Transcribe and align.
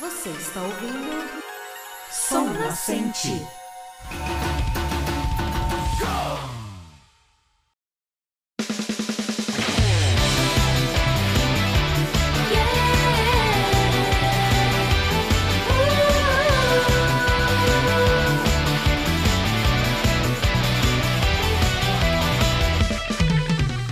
Você 0.00 0.28
está 0.30 0.62
ouvindo 0.62 1.28
Som 2.08 2.52
Nascente. 2.52 3.32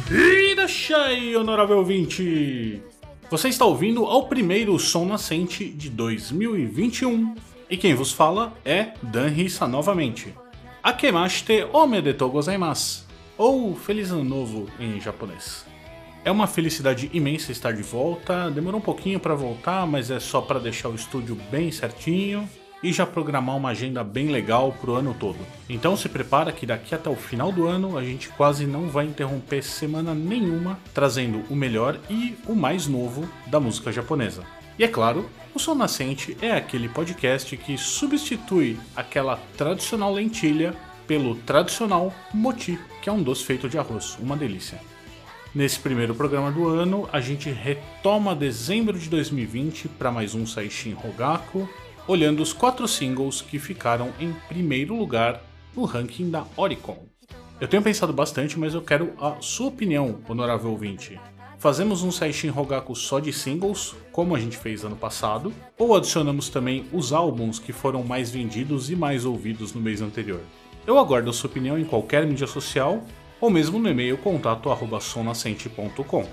Irachai, 0.08 1.34
honorável 1.34 1.78
ouvinte! 1.78 2.95
Você 3.28 3.48
está 3.48 3.64
ouvindo 3.64 4.04
ao 4.04 4.28
primeiro 4.28 4.78
Som 4.78 5.04
Nascente 5.04 5.68
de 5.68 5.90
2021. 5.90 7.34
E 7.68 7.76
quem 7.76 7.92
vos 7.92 8.12
fala 8.12 8.56
é 8.64 8.92
Dan 9.02 9.26
Rissa 9.26 9.66
novamente. 9.66 10.32
Akemashite 10.80 11.66
omedetou 11.72 12.30
gozaimasu. 12.30 13.04
Ou 13.36 13.74
Feliz 13.74 14.12
Ano 14.12 14.22
Novo 14.22 14.68
em 14.78 15.00
japonês. 15.00 15.66
É 16.24 16.30
uma 16.30 16.46
felicidade 16.46 17.10
imensa 17.12 17.50
estar 17.50 17.72
de 17.72 17.82
volta. 17.82 18.48
Demorou 18.48 18.78
um 18.78 18.84
pouquinho 18.84 19.18
para 19.18 19.34
voltar, 19.34 19.84
mas 19.88 20.08
é 20.08 20.20
só 20.20 20.40
para 20.40 20.60
deixar 20.60 20.88
o 20.88 20.94
estúdio 20.94 21.36
bem 21.50 21.72
certinho 21.72 22.48
e 22.86 22.92
já 22.92 23.04
programar 23.04 23.56
uma 23.56 23.70
agenda 23.70 24.04
bem 24.04 24.28
legal 24.28 24.70
pro 24.80 24.94
ano 24.94 25.12
todo. 25.18 25.38
Então 25.68 25.96
se 25.96 26.08
prepara 26.08 26.52
que 26.52 26.64
daqui 26.64 26.94
até 26.94 27.10
o 27.10 27.16
final 27.16 27.50
do 27.50 27.66
ano 27.66 27.98
a 27.98 28.04
gente 28.04 28.28
quase 28.28 28.64
não 28.64 28.88
vai 28.88 29.06
interromper 29.06 29.60
semana 29.60 30.14
nenhuma 30.14 30.78
trazendo 30.94 31.42
o 31.50 31.56
melhor 31.56 31.98
e 32.08 32.36
o 32.46 32.54
mais 32.54 32.86
novo 32.86 33.28
da 33.48 33.58
música 33.58 33.90
japonesa. 33.90 34.44
E 34.78 34.84
é 34.84 34.88
claro, 34.88 35.28
o 35.52 35.58
Som 35.58 35.74
Nascente 35.74 36.36
é 36.40 36.52
aquele 36.52 36.88
podcast 36.88 37.56
que 37.56 37.76
substitui 37.76 38.78
aquela 38.94 39.36
tradicional 39.56 40.12
lentilha 40.12 40.72
pelo 41.08 41.34
tradicional 41.34 42.14
moti, 42.32 42.78
que 43.02 43.08
é 43.08 43.12
um 43.12 43.22
doce 43.22 43.42
feito 43.42 43.68
de 43.68 43.78
arroz, 43.78 44.16
uma 44.20 44.36
delícia. 44.36 44.78
Nesse 45.52 45.80
primeiro 45.80 46.14
programa 46.14 46.52
do 46.52 46.68
ano, 46.68 47.08
a 47.12 47.18
gente 47.18 47.50
retoma 47.50 48.32
dezembro 48.32 48.96
de 48.96 49.08
2020 49.08 49.88
para 49.88 50.12
mais 50.12 50.36
um 50.36 50.46
Saishin 50.46 50.92
Rogaku, 50.92 51.68
olhando 52.06 52.42
os 52.42 52.52
quatro 52.52 52.86
singles 52.86 53.40
que 53.40 53.58
ficaram 53.58 54.12
em 54.20 54.32
primeiro 54.48 54.94
lugar 54.96 55.42
no 55.74 55.84
ranking 55.84 56.30
da 56.30 56.44
Oricon. 56.56 57.06
Eu 57.60 57.68
tenho 57.68 57.82
pensado 57.82 58.12
bastante, 58.12 58.58
mas 58.58 58.74
eu 58.74 58.82
quero 58.82 59.14
a 59.18 59.40
sua 59.40 59.68
opinião, 59.68 60.20
honorável 60.28 60.70
ouvinte. 60.70 61.18
Fazemos 61.58 62.02
um 62.02 62.12
Saishin 62.12 62.48
Rogaku 62.48 62.94
só 62.94 63.18
de 63.18 63.32
singles, 63.32 63.96
como 64.12 64.36
a 64.36 64.38
gente 64.38 64.58
fez 64.58 64.84
ano 64.84 64.94
passado, 64.94 65.50
ou 65.78 65.96
adicionamos 65.96 66.50
também 66.50 66.84
os 66.92 67.14
álbuns 67.14 67.58
que 67.58 67.72
foram 67.72 68.02
mais 68.02 68.30
vendidos 68.30 68.90
e 68.90 68.96
mais 68.96 69.24
ouvidos 69.24 69.72
no 69.72 69.80
mês 69.80 70.02
anterior? 70.02 70.42
Eu 70.86 70.98
aguardo 70.98 71.30
a 71.30 71.32
sua 71.32 71.48
opinião 71.48 71.78
em 71.78 71.84
qualquer 71.84 72.26
mídia 72.26 72.46
social 72.46 73.02
ou 73.40 73.48
mesmo 73.50 73.78
no 73.78 73.88
e-mail 73.88 74.18
contato@sonascente.com. 74.18 76.26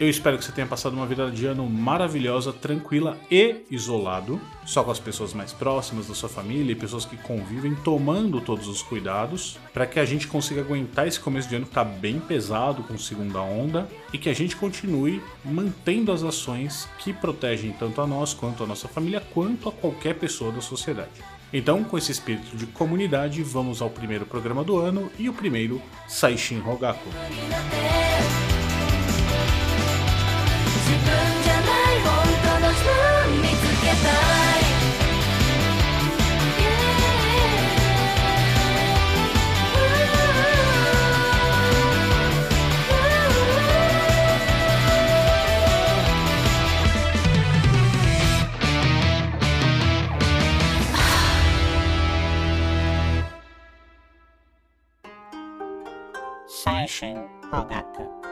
Eu 0.00 0.08
espero 0.08 0.38
que 0.38 0.44
você 0.46 0.50
tenha 0.50 0.66
passado 0.66 0.94
uma 0.94 1.04
virada 1.04 1.30
de 1.30 1.44
ano 1.44 1.68
maravilhosa, 1.68 2.54
tranquila 2.54 3.18
e 3.30 3.56
isolado, 3.70 4.40
só 4.64 4.82
com 4.82 4.90
as 4.90 4.98
pessoas 4.98 5.34
mais 5.34 5.52
próximas 5.52 6.06
da 6.06 6.14
sua 6.14 6.30
família 6.30 6.72
e 6.72 6.74
pessoas 6.74 7.04
que 7.04 7.18
convivem, 7.18 7.74
tomando 7.74 8.40
todos 8.40 8.66
os 8.66 8.80
cuidados, 8.80 9.58
para 9.74 9.86
que 9.86 10.00
a 10.00 10.04
gente 10.06 10.26
consiga 10.26 10.62
aguentar 10.62 11.06
esse 11.06 11.20
começo 11.20 11.50
de 11.50 11.56
ano 11.56 11.66
que 11.66 11.72
está 11.72 11.84
bem 11.84 12.18
pesado 12.18 12.82
com 12.82 12.96
segunda 12.96 13.42
onda 13.42 13.86
e 14.10 14.16
que 14.16 14.30
a 14.30 14.34
gente 14.34 14.56
continue 14.56 15.22
mantendo 15.44 16.10
as 16.12 16.22
ações 16.22 16.88
que 16.98 17.12
protegem 17.12 17.72
tanto 17.72 18.00
a 18.00 18.06
nós 18.06 18.32
quanto 18.32 18.64
a 18.64 18.66
nossa 18.66 18.88
família, 18.88 19.20
quanto 19.34 19.68
a 19.68 19.72
qualquer 19.72 20.14
pessoa 20.14 20.50
da 20.50 20.62
sociedade. 20.62 21.10
Então, 21.52 21.84
com 21.84 21.98
esse 21.98 22.10
espírito 22.10 22.56
de 22.56 22.64
comunidade, 22.64 23.42
vamos 23.42 23.82
ao 23.82 23.90
primeiro 23.90 24.24
programa 24.24 24.64
do 24.64 24.78
ano 24.78 25.12
e 25.18 25.28
o 25.28 25.34
primeiro 25.34 25.82
Saishin 26.08 26.60
Rogaku. 26.60 27.10
Saishin 57.60 57.68
Rogaku. 57.68 58.29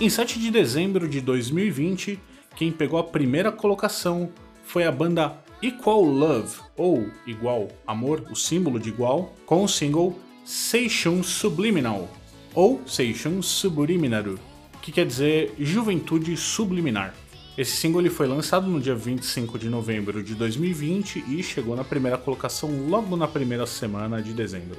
Em 0.00 0.08
7 0.08 0.38
de 0.38 0.50
dezembro 0.50 1.06
de 1.06 1.20
2020, 1.20 2.18
quem 2.56 2.72
pegou 2.72 2.98
a 2.98 3.04
primeira 3.04 3.52
colocação 3.52 4.30
foi 4.64 4.84
a 4.84 4.90
banda 4.90 5.36
Equal 5.60 6.02
Love, 6.02 6.56
ou 6.74 7.10
Igual 7.26 7.68
Amor, 7.86 8.24
o 8.30 8.34
símbolo 8.34 8.80
de 8.80 8.88
igual, 8.88 9.36
com 9.44 9.62
o 9.62 9.68
single 9.68 10.18
Seishun 10.42 11.22
Subliminal, 11.22 12.08
ou 12.54 12.80
Seishun 12.86 13.42
Subliminaru, 13.42 14.38
que 14.80 14.90
quer 14.90 15.04
dizer 15.04 15.54
Juventude 15.58 16.34
Subliminar. 16.34 17.14
Esse 17.58 17.76
single 17.76 18.08
foi 18.08 18.26
lançado 18.26 18.70
no 18.70 18.80
dia 18.80 18.94
25 18.94 19.58
de 19.58 19.68
novembro 19.68 20.22
de 20.22 20.34
2020 20.34 21.26
e 21.28 21.42
chegou 21.42 21.76
na 21.76 21.84
primeira 21.84 22.16
colocação 22.16 22.88
logo 22.88 23.18
na 23.18 23.28
primeira 23.28 23.66
semana 23.66 24.22
de 24.22 24.32
dezembro. 24.32 24.78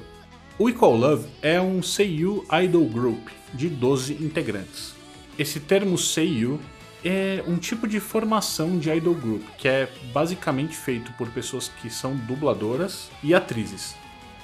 O 0.58 0.68
Equal 0.68 0.96
Love 0.96 1.28
é 1.40 1.60
um 1.60 1.80
Seiyu 1.80 2.44
Idol 2.64 2.86
Group 2.86 3.28
de 3.54 3.68
12 3.68 4.14
integrantes. 4.14 5.00
Esse 5.38 5.60
termo 5.60 5.96
Seiyu 5.96 6.60
é 7.04 7.42
um 7.46 7.56
tipo 7.56 7.88
de 7.88 7.98
formação 7.98 8.78
de 8.78 8.90
idol 8.90 9.14
group, 9.14 9.42
que 9.58 9.66
é 9.66 9.88
basicamente 10.12 10.76
feito 10.76 11.12
por 11.14 11.28
pessoas 11.30 11.68
que 11.80 11.90
são 11.90 12.14
dubladoras 12.14 13.10
e 13.22 13.34
atrizes. 13.34 13.94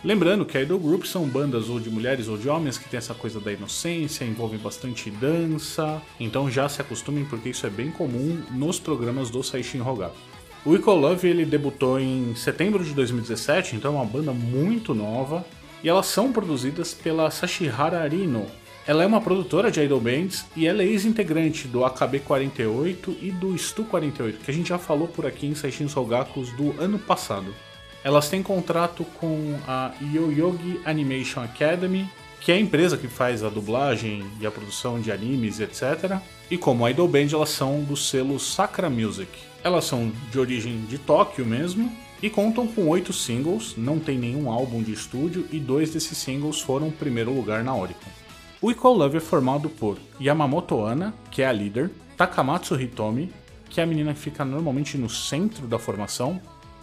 Lembrando 0.03 0.47
que 0.47 0.59
idol 0.59 0.79
group 0.79 1.05
são 1.05 1.27
bandas 1.27 1.69
ou 1.69 1.79
de 1.79 1.91
mulheres 1.91 2.29
ou 2.29 2.39
de 2.39 2.49
homens 2.49 2.79
que 2.79 2.89
tem 2.89 2.99
essa 2.99 3.15
coisa 3.15 3.41
da 3.41 3.53
inocência, 3.53 4.25
envolvem 4.25 4.59
bastante 4.59 5.11
dança, 5.11 6.01
então 6.19 6.51
já 6.51 6.69
se 6.69 6.81
acostumem 6.81 7.25
porque 7.25 7.49
isso 7.49 7.67
é 7.67 7.71
bem 7.71 7.91
comum 7.91 8.41
nos 8.51 8.79
programas 8.79 9.29
do 9.29 9.43
Saishin 9.43 9.79
Rogaku. 9.79 10.17
O 10.65 10.75
Equal 10.75 10.97
Love 10.97 11.29
ele 11.29 11.45
debutou 11.45 11.99
em 12.01 12.35
setembro 12.35 12.85
de 12.85 12.93
2017, 12.95 13.77
então 13.77 13.93
é 13.93 13.97
uma 13.97 14.05
banda 14.05 14.33
muito 14.33 14.95
nova, 14.95 15.45
e 15.83 15.89
elas 15.89 16.07
são 16.07 16.33
produzidas 16.33 16.93
pela 16.95 17.31
Sashihara 17.31 18.01
Arino, 18.01 18.47
ela 18.89 19.03
é 19.03 19.07
uma 19.07 19.21
produtora 19.21 19.71
de 19.71 19.83
idol 19.83 20.01
bands 20.01 20.47
e 20.57 20.67
ela 20.67 20.83
é 20.83 20.87
ex-integrante 20.87 21.69
do 21.69 21.81
AKB48 21.81 23.19
e 23.21 23.31
do 23.31 23.49
Stu48, 23.49 24.37
que 24.43 24.51
a 24.51 24.55
gente 24.55 24.71
já 24.71 24.79
falou 24.79 25.07
por 25.07 25.27
aqui 25.27 25.47
em 25.47 25.55
Saishin 25.55 25.89
Sogakus 25.89 26.51
do 26.53 26.75
ano 26.81 26.99
passado. 26.99 27.55
Elas 28.03 28.31
têm 28.31 28.43
contrato 28.43 29.05
com 29.21 29.59
a 29.69 29.93
Yoyogi 30.01 30.81
Animation 30.87 31.43
Academy, 31.43 32.09
que 32.41 32.51
é 32.51 32.55
a 32.55 32.59
empresa 32.59 32.97
que 32.97 33.09
faz 33.09 33.45
a 33.45 33.51
dublagem 33.51 34.25
e 34.41 34.47
a 34.47 34.51
produção 34.51 34.99
de 34.99 35.13
animes, 35.13 35.61
etc. 35.61 36.17
E 36.51 36.57
como 36.57 36.89
idol 36.89 37.09
band, 37.09 37.29
elas 37.31 37.51
são 37.51 37.83
do 37.83 37.95
selo 37.95 38.41
Sakura 38.41 38.89
Music. 38.89 39.31
Elas 39.63 39.85
são 39.85 40.11
de 40.33 40.41
origem 40.41 40.87
de 40.87 40.97
Tóquio 40.97 41.45
mesmo 41.45 41.93
e 42.23 42.31
contam 42.31 42.67
com 42.67 42.89
oito 42.89 43.13
singles, 43.13 43.75
não 43.77 43.99
tem 43.99 44.17
nenhum 44.17 44.51
álbum 44.51 44.83
de 44.83 44.95
estúdio 44.95 45.47
e 45.53 45.61
dois 45.61 45.91
desses 45.91 46.17
singles 46.17 46.59
foram 46.59 46.91
primeiro 46.91 47.35
lugar 47.35 47.63
na 47.63 47.77
Oricon. 47.77 48.18
O 48.61 48.73
Equal 48.73 48.95
Love 48.95 49.19
é 49.19 49.21
formado 49.21 49.69
por 49.69 49.99
Yamamoto 50.21 50.81
Ana, 50.81 51.15
que 51.31 51.43
é 51.43 51.47
a 51.47 51.53
líder, 51.53 51.93
Takamatsu 52.17 52.81
Hitomi, 52.81 53.33
que 53.71 53.81
é 53.81 53.85
a 53.85 53.87
menina 53.87 54.13
que 54.13 54.19
fica 54.19 54.45
normalmente 54.45 54.99
no 54.99 55.09
centro 55.09 55.69
da 55.69 55.79
formação, 55.79 56.41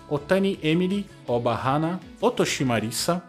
Otani 0.09 0.57
Emily, 0.63 1.05
Obahana, 1.27 1.99
Otoshi 2.21 2.63
Marisa, 2.63 3.21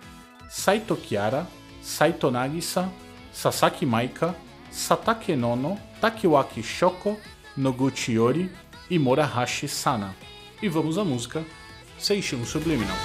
Saito 0.49 0.95
Kiara, 0.95 1.45
Saito 1.83 2.31
Nagisa, 2.31 2.89
Sasaki 3.33 3.85
Maika, 3.85 4.37
Satake 4.71 5.35
Nono, 5.35 5.77
Takiwaki 6.01 6.63
Shoko, 6.63 7.17
Noguchi 7.57 8.13
Yori 8.13 8.49
e 8.89 8.97
Morahashi 8.97 9.67
Sana. 9.67 10.15
E 10.63 10.69
vamos 10.69 10.99
à 10.99 11.05
música 11.05 11.45
Seishun 11.99 12.45
Subliminal. 12.45 12.97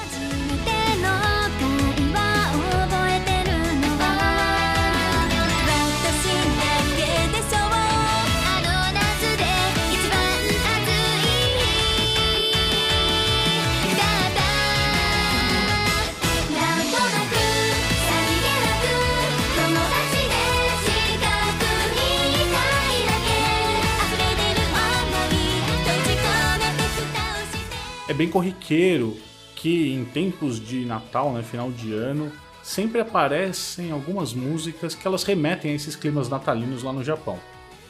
Bem 28.21 28.29
corriqueiro 28.29 29.17
que 29.55 29.91
em 29.91 30.05
tempos 30.05 30.63
de 30.63 30.85
Natal, 30.85 31.33
né, 31.33 31.41
final 31.41 31.71
de 31.71 31.91
ano, 31.91 32.31
sempre 32.61 33.01
aparecem 33.01 33.91
algumas 33.91 34.31
músicas 34.31 34.93
que 34.93 35.07
elas 35.07 35.23
remetem 35.23 35.71
a 35.71 35.73
esses 35.73 35.95
climas 35.95 36.29
natalinos 36.29 36.83
lá 36.83 36.93
no 36.93 37.03
Japão. 37.03 37.39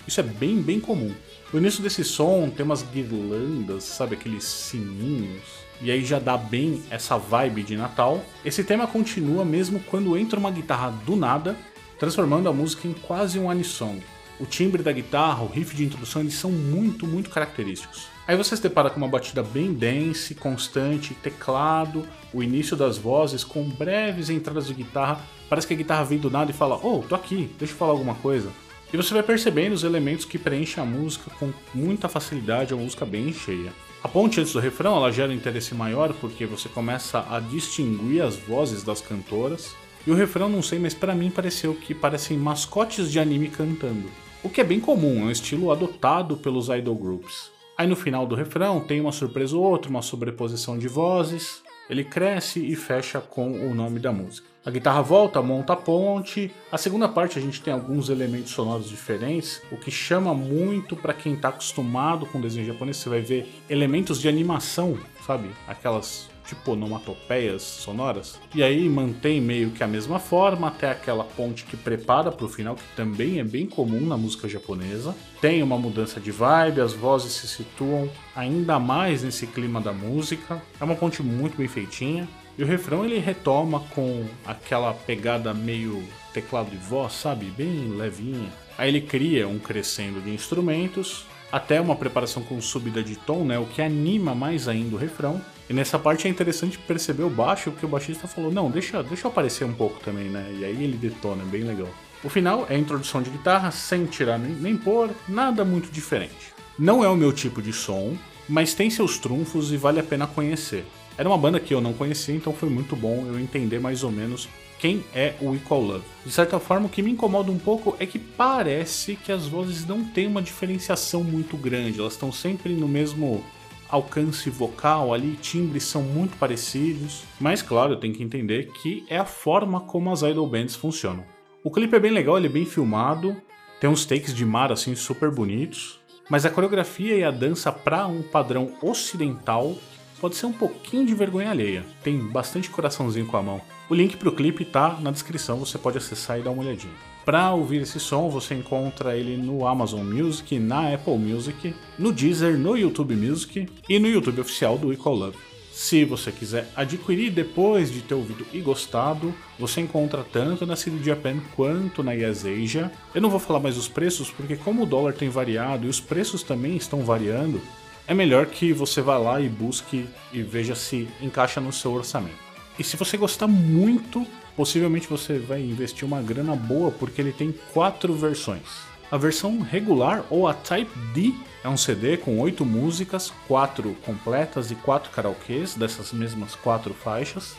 Isso 0.07 0.21
é 0.21 0.23
bem, 0.23 0.61
bem 0.61 0.79
comum. 0.79 1.13
O 1.51 1.57
início 1.57 1.83
desse 1.83 2.05
som 2.05 2.49
tem 2.49 2.65
umas 2.65 2.81
guirlandas, 2.81 3.83
sabe, 3.83 4.15
aqueles 4.15 4.45
sininhos, 4.45 5.43
e 5.81 5.91
aí 5.91 6.05
já 6.05 6.17
dá 6.17 6.37
bem 6.37 6.81
essa 6.89 7.17
vibe 7.17 7.63
de 7.63 7.75
Natal. 7.75 8.23
Esse 8.45 8.63
tema 8.63 8.87
continua 8.87 9.43
mesmo 9.43 9.81
quando 9.81 10.17
entra 10.17 10.39
uma 10.39 10.49
guitarra 10.49 10.91
do 11.05 11.17
nada, 11.17 11.57
transformando 11.99 12.47
a 12.47 12.53
música 12.53 12.87
em 12.87 12.93
quase 12.93 13.37
um 13.37 13.49
anisong. 13.49 14.01
O 14.39 14.45
timbre 14.45 14.81
da 14.81 14.93
guitarra, 14.93 15.43
o 15.43 15.47
riff 15.47 15.75
de 15.75 15.83
introdução, 15.83 16.21
eles 16.21 16.35
são 16.35 16.51
muito, 16.51 17.05
muito 17.05 17.29
característicos. 17.29 18.10
Aí 18.27 18.37
você 18.37 18.55
se 18.55 18.61
depara 18.61 18.89
com 18.89 18.97
uma 18.97 19.07
batida 19.07 19.41
bem 19.41 19.73
dense, 19.73 20.35
constante, 20.35 21.13
teclado, 21.15 22.07
o 22.33 22.43
início 22.43 22.77
das 22.77 22.97
vozes 22.97 23.43
com 23.43 23.63
breves 23.63 24.29
entradas 24.29 24.67
de 24.67 24.73
guitarra. 24.73 25.19
Parece 25.49 25.67
que 25.67 25.73
a 25.73 25.77
guitarra 25.77 26.03
vem 26.03 26.19
do 26.19 26.29
nada 26.29 26.51
e 26.51 26.53
fala: 26.53 26.79
Oh, 26.81 27.03
tô 27.07 27.15
aqui, 27.15 27.49
deixa 27.57 27.73
eu 27.73 27.77
falar 27.77 27.91
alguma 27.91 28.15
coisa. 28.15 28.49
E 28.93 28.97
você 28.97 29.13
vai 29.13 29.23
percebendo 29.23 29.73
os 29.73 29.83
elementos 29.83 30.25
que 30.25 30.37
preenchem 30.37 30.83
a 30.83 30.85
música 30.85 31.31
com 31.39 31.51
muita 31.73 32.09
facilidade, 32.09 32.73
a 32.73 32.77
música 32.77 33.05
bem 33.05 33.31
cheia. 33.31 33.71
A 34.03 34.07
ponte 34.07 34.39
antes 34.39 34.51
do 34.51 34.59
refrão 34.59 34.97
ela 34.97 35.11
gera 35.11 35.31
um 35.31 35.35
interesse 35.35 35.73
maior 35.73 36.13
porque 36.13 36.45
você 36.45 36.67
começa 36.67 37.25
a 37.29 37.39
distinguir 37.39 38.21
as 38.21 38.35
vozes 38.35 38.83
das 38.83 38.99
cantoras. 38.99 39.75
E 40.05 40.11
o 40.11 40.15
refrão, 40.15 40.49
não 40.49 40.63
sei, 40.63 40.79
mas 40.79 40.93
para 40.93 41.13
mim 41.13 41.29
pareceu 41.29 41.75
que 41.75 41.93
parecem 41.93 42.37
mascotes 42.37 43.11
de 43.11 43.19
anime 43.19 43.47
cantando. 43.47 44.09
O 44.43 44.49
que 44.49 44.59
é 44.59 44.63
bem 44.63 44.79
comum, 44.79 45.21
é 45.21 45.25
um 45.25 45.31
estilo 45.31 45.71
adotado 45.71 46.35
pelos 46.35 46.67
idol 46.69 46.95
groups. 46.95 47.50
Aí 47.81 47.87
no 47.87 47.95
final 47.95 48.27
do 48.27 48.35
refrão 48.35 48.79
tem 48.79 49.01
uma 49.01 49.11
surpresa 49.11 49.57
ou 49.57 49.63
outra, 49.63 49.89
uma 49.89 50.03
sobreposição 50.03 50.77
de 50.77 50.87
vozes. 50.87 51.63
Ele 51.89 52.03
cresce 52.03 52.63
e 52.63 52.75
fecha 52.75 53.19
com 53.19 53.53
o 53.53 53.73
nome 53.73 53.99
da 53.99 54.11
música. 54.11 54.47
A 54.63 54.69
guitarra 54.69 55.01
volta, 55.01 55.41
monta 55.41 55.73
a 55.73 55.75
ponte. 55.75 56.51
A 56.71 56.77
segunda 56.77 57.09
parte 57.09 57.39
a 57.39 57.41
gente 57.41 57.59
tem 57.59 57.73
alguns 57.73 58.09
elementos 58.09 58.51
sonoros 58.51 58.87
diferentes, 58.87 59.63
o 59.71 59.77
que 59.77 59.89
chama 59.89 60.31
muito 60.31 60.95
para 60.95 61.11
quem 61.11 61.33
está 61.33 61.49
acostumado 61.49 62.27
com 62.27 62.39
desenho 62.39 62.67
japonês. 62.67 62.97
Você 62.97 63.09
vai 63.09 63.21
ver 63.21 63.51
elementos 63.67 64.21
de 64.21 64.29
animação, 64.29 64.95
sabe? 65.25 65.49
Aquelas 65.67 66.29
tipo 66.45 66.71
onomatopeias 66.71 67.61
sonoras. 67.61 68.39
E 68.53 68.63
aí 68.63 68.87
mantém 68.89 69.39
meio 69.39 69.71
que 69.71 69.83
a 69.83 69.87
mesma 69.87 70.19
forma 70.19 70.67
até 70.67 70.91
aquela 70.91 71.23
ponte 71.23 71.63
que 71.63 71.77
prepara 71.77 72.31
para 72.31 72.45
o 72.45 72.49
final, 72.49 72.75
que 72.75 72.83
também 72.95 73.39
é 73.39 73.43
bem 73.43 73.65
comum 73.65 74.01
na 74.01 74.17
música 74.17 74.47
japonesa. 74.47 75.15
Tem 75.39 75.63
uma 75.63 75.77
mudança 75.77 76.19
de 76.19 76.31
vibe, 76.31 76.81
as 76.81 76.93
vozes 76.93 77.33
se 77.33 77.47
situam 77.47 78.09
ainda 78.35 78.79
mais 78.79 79.23
nesse 79.23 79.47
clima 79.47 79.79
da 79.81 79.93
música. 79.93 80.61
É 80.79 80.83
uma 80.83 80.95
ponte 80.95 81.21
muito 81.23 81.57
bem 81.57 81.67
feitinha. 81.67 82.27
E 82.57 82.63
o 82.63 82.67
refrão 82.67 83.05
ele 83.05 83.17
retoma 83.17 83.79
com 83.95 84.25
aquela 84.45 84.93
pegada 84.93 85.53
meio 85.53 86.03
teclado 86.33 86.69
de 86.69 86.77
voz, 86.77 87.13
sabe? 87.13 87.45
Bem 87.45 87.89
levinha. 87.89 88.49
Aí 88.77 88.89
ele 88.89 89.01
cria 89.01 89.47
um 89.47 89.59
crescendo 89.59 90.21
de 90.21 90.31
instrumentos, 90.31 91.25
até 91.51 91.81
uma 91.81 91.95
preparação 91.95 92.41
com 92.43 92.59
subida 92.61 93.03
de 93.03 93.15
tom, 93.15 93.43
né? 93.43 93.59
O 93.59 93.65
que 93.65 93.81
anima 93.81 94.33
mais 94.33 94.67
ainda 94.67 94.95
o 94.95 94.99
refrão. 94.99 95.41
E 95.69 95.73
nessa 95.73 95.99
parte 95.99 96.27
é 96.27 96.29
interessante 96.31 96.77
perceber 96.77 97.23
o 97.23 97.29
baixo, 97.29 97.71
porque 97.71 97.85
o 97.85 97.89
baixista 97.89 98.27
falou: 98.27 98.51
não, 98.51 98.69
deixa, 98.69 99.03
deixa 99.03 99.27
eu 99.27 99.31
aparecer 99.31 99.65
um 99.65 99.73
pouco 99.73 99.99
também, 99.99 100.29
né? 100.29 100.53
E 100.57 100.65
aí 100.65 100.83
ele 100.83 100.97
detona, 100.97 101.43
é 101.43 101.45
bem 101.45 101.63
legal. 101.63 101.89
O 102.23 102.29
final 102.29 102.67
é 102.69 102.75
a 102.75 102.79
introdução 102.79 103.21
de 103.21 103.29
guitarra, 103.29 103.71
sem 103.71 104.05
tirar 104.05 104.37
nem, 104.37 104.53
nem 104.53 104.77
pôr, 104.77 105.09
nada 105.27 105.65
muito 105.65 105.91
diferente. 105.91 106.53
Não 106.77 107.03
é 107.03 107.09
o 107.09 107.15
meu 107.15 107.33
tipo 107.33 107.61
de 107.61 107.73
som, 107.73 108.15
mas 108.47 108.73
tem 108.73 108.89
seus 108.89 109.17
trunfos 109.17 109.71
e 109.71 109.77
vale 109.77 109.99
a 109.99 110.03
pena 110.03 110.27
conhecer. 110.27 110.85
Era 111.17 111.27
uma 111.27 111.37
banda 111.37 111.59
que 111.59 111.73
eu 111.73 111.81
não 111.81 111.93
conhecia, 111.93 112.35
então 112.35 112.53
foi 112.53 112.69
muito 112.69 112.95
bom 112.95 113.25
eu 113.27 113.39
entender 113.39 113.79
mais 113.79 114.03
ou 114.03 114.11
menos 114.11 114.47
quem 114.81 115.03
é 115.13 115.35
o 115.39 115.55
Equal 115.55 115.79
Love. 115.79 116.03
De 116.25 116.31
certa 116.31 116.59
forma, 116.59 116.87
o 116.87 116.89
que 116.89 117.03
me 117.03 117.11
incomoda 117.11 117.51
um 117.51 117.59
pouco 117.59 117.95
é 117.99 118.05
que 118.07 118.17
parece 118.17 119.15
que 119.15 119.31
as 119.31 119.45
vozes 119.45 119.85
não 119.85 120.03
têm 120.03 120.25
uma 120.25 120.41
diferenciação 120.41 121.23
muito 121.23 121.55
grande, 121.55 121.99
elas 121.99 122.13
estão 122.13 122.31
sempre 122.31 122.73
no 122.73 122.87
mesmo 122.87 123.45
alcance 123.87 124.49
vocal 124.49 125.13
ali, 125.13 125.37
timbres 125.39 125.83
são 125.83 126.01
muito 126.01 126.35
parecidos, 126.37 127.23
mas 127.39 127.61
claro, 127.61 127.93
eu 127.93 127.99
tenho 127.99 128.15
que 128.15 128.23
entender 128.23 128.71
que 128.81 129.05
é 129.07 129.17
a 129.17 129.25
forma 129.25 129.81
como 129.81 130.11
as 130.11 130.23
idol 130.23 130.47
bands 130.47 130.75
funcionam. 130.75 131.23
O 131.63 131.69
clipe 131.69 131.95
é 131.95 131.99
bem 131.99 132.11
legal, 132.11 132.37
ele 132.37 132.47
é 132.47 132.51
bem 132.51 132.65
filmado, 132.65 133.35
tem 133.79 133.87
uns 133.87 134.03
takes 134.05 134.33
de 134.33 134.45
mar 134.45 134.71
assim 134.71 134.95
super 134.95 135.29
bonitos, 135.29 135.99
mas 136.27 136.43
a 136.43 136.49
coreografia 136.49 137.15
e 137.15 137.23
a 137.23 137.29
dança 137.29 137.71
para 137.71 138.07
um 138.07 138.23
padrão 138.23 138.71
ocidental 138.81 139.75
pode 140.19 140.35
ser 140.35 140.47
um 140.47 140.53
pouquinho 140.53 141.05
de 141.05 141.13
vergonha 141.13 141.51
alheia. 141.51 141.83
Tem 142.03 142.17
bastante 142.17 142.69
coraçãozinho 142.69 143.27
com 143.27 143.37
a 143.37 143.43
mão. 143.43 143.61
O 143.91 143.93
link 143.93 144.15
para 144.15 144.29
o 144.29 144.31
clipe 144.31 144.63
tá 144.63 144.97
na 145.01 145.11
descrição, 145.11 145.57
você 145.57 145.77
pode 145.77 145.97
acessar 145.97 146.39
e 146.39 146.41
dar 146.41 146.51
uma 146.51 146.63
olhadinha. 146.63 146.93
Para 147.25 147.51
ouvir 147.51 147.81
esse 147.81 147.99
som, 147.99 148.29
você 148.29 148.55
encontra 148.55 149.17
ele 149.17 149.35
no 149.35 149.67
Amazon 149.67 150.05
Music, 150.05 150.57
na 150.59 150.93
Apple 150.93 151.17
Music, 151.17 151.75
no 151.99 152.13
Deezer, 152.13 152.57
no 152.57 152.77
YouTube 152.77 153.13
Music 153.17 153.67
e 153.89 153.99
no 153.99 154.07
YouTube 154.07 154.39
oficial 154.39 154.77
do 154.77 154.93
Equal 154.93 155.15
Love. 155.15 155.37
Se 155.73 156.05
você 156.05 156.31
quiser 156.31 156.69
adquirir 156.73 157.31
depois 157.31 157.91
de 157.91 158.01
ter 158.01 158.13
ouvido 158.13 158.47
e 158.53 158.61
gostado, 158.61 159.35
você 159.59 159.81
encontra 159.81 160.23
tanto 160.23 160.65
na 160.65 160.77
CD 160.77 161.03
Japan 161.03 161.41
quanto 161.53 162.01
na 162.01 162.13
Yes 162.13 162.45
Asia. 162.45 162.89
Eu 163.13 163.21
não 163.21 163.29
vou 163.29 163.41
falar 163.41 163.59
mais 163.59 163.77
os 163.77 163.89
preços 163.89 164.31
porque 164.31 164.55
como 164.55 164.83
o 164.83 164.85
dólar 164.85 165.11
tem 165.11 165.27
variado 165.27 165.85
e 165.85 165.89
os 165.89 165.99
preços 165.99 166.43
também 166.43 166.77
estão 166.77 167.03
variando, 167.03 167.59
é 168.07 168.13
melhor 168.13 168.45
que 168.45 168.71
você 168.71 169.01
vá 169.01 169.17
lá 169.17 169.41
e 169.41 169.49
busque 169.49 170.07
e 170.31 170.41
veja 170.41 170.75
se 170.75 171.09
encaixa 171.21 171.59
no 171.59 171.73
seu 171.73 171.91
orçamento. 171.91 172.50
E 172.79 172.83
se 172.83 172.97
você 172.97 173.17
gostar 173.17 173.47
muito 173.47 174.25
possivelmente 174.55 175.07
você 175.07 175.39
vai 175.39 175.61
investir 175.61 176.05
uma 176.05 176.21
grana 176.21 176.55
boa 176.55 176.91
porque 176.91 177.21
ele 177.21 177.31
tem 177.31 177.53
quatro 177.73 178.13
versões. 178.13 178.61
A 179.09 179.17
versão 179.17 179.59
regular 179.59 180.25
ou 180.29 180.47
a 180.47 180.53
Type 180.53 180.91
D 181.13 181.33
é 181.63 181.69
um 181.69 181.75
CD 181.75 182.15
com 182.17 182.39
oito 182.39 182.65
músicas, 182.65 183.33
quatro 183.47 183.95
completas 184.05 184.71
e 184.71 184.75
quatro 184.75 185.11
karaokês 185.11 185.75
dessas 185.75 186.13
mesmas 186.13 186.55
quatro 186.55 186.93
faixas, 186.93 187.55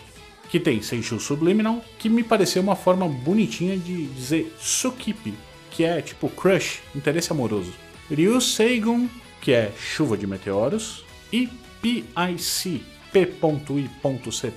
que 0.48 0.58
tem 0.58 0.80
Seishun 0.80 1.18
Subliminal, 1.18 1.82
que 1.98 2.08
me 2.08 2.22
pareceu 2.22 2.62
uma 2.62 2.76
forma 2.76 3.06
bonitinha 3.08 3.76
de 3.76 4.06
dizer 4.06 4.54
Sukipi, 4.58 5.34
que 5.70 5.84
é 5.84 6.00
tipo 6.00 6.28
crush, 6.28 6.80
interesse 6.94 7.32
amoroso. 7.32 7.72
Ryu 8.10 8.40
Seigun, 8.40 9.08
que 9.40 9.52
é 9.52 9.72
chuva 9.78 10.16
de 10.16 10.26
meteoros, 10.26 11.04
e 11.32 11.48
PIC, 11.80 12.82
P.I.C 13.12 14.52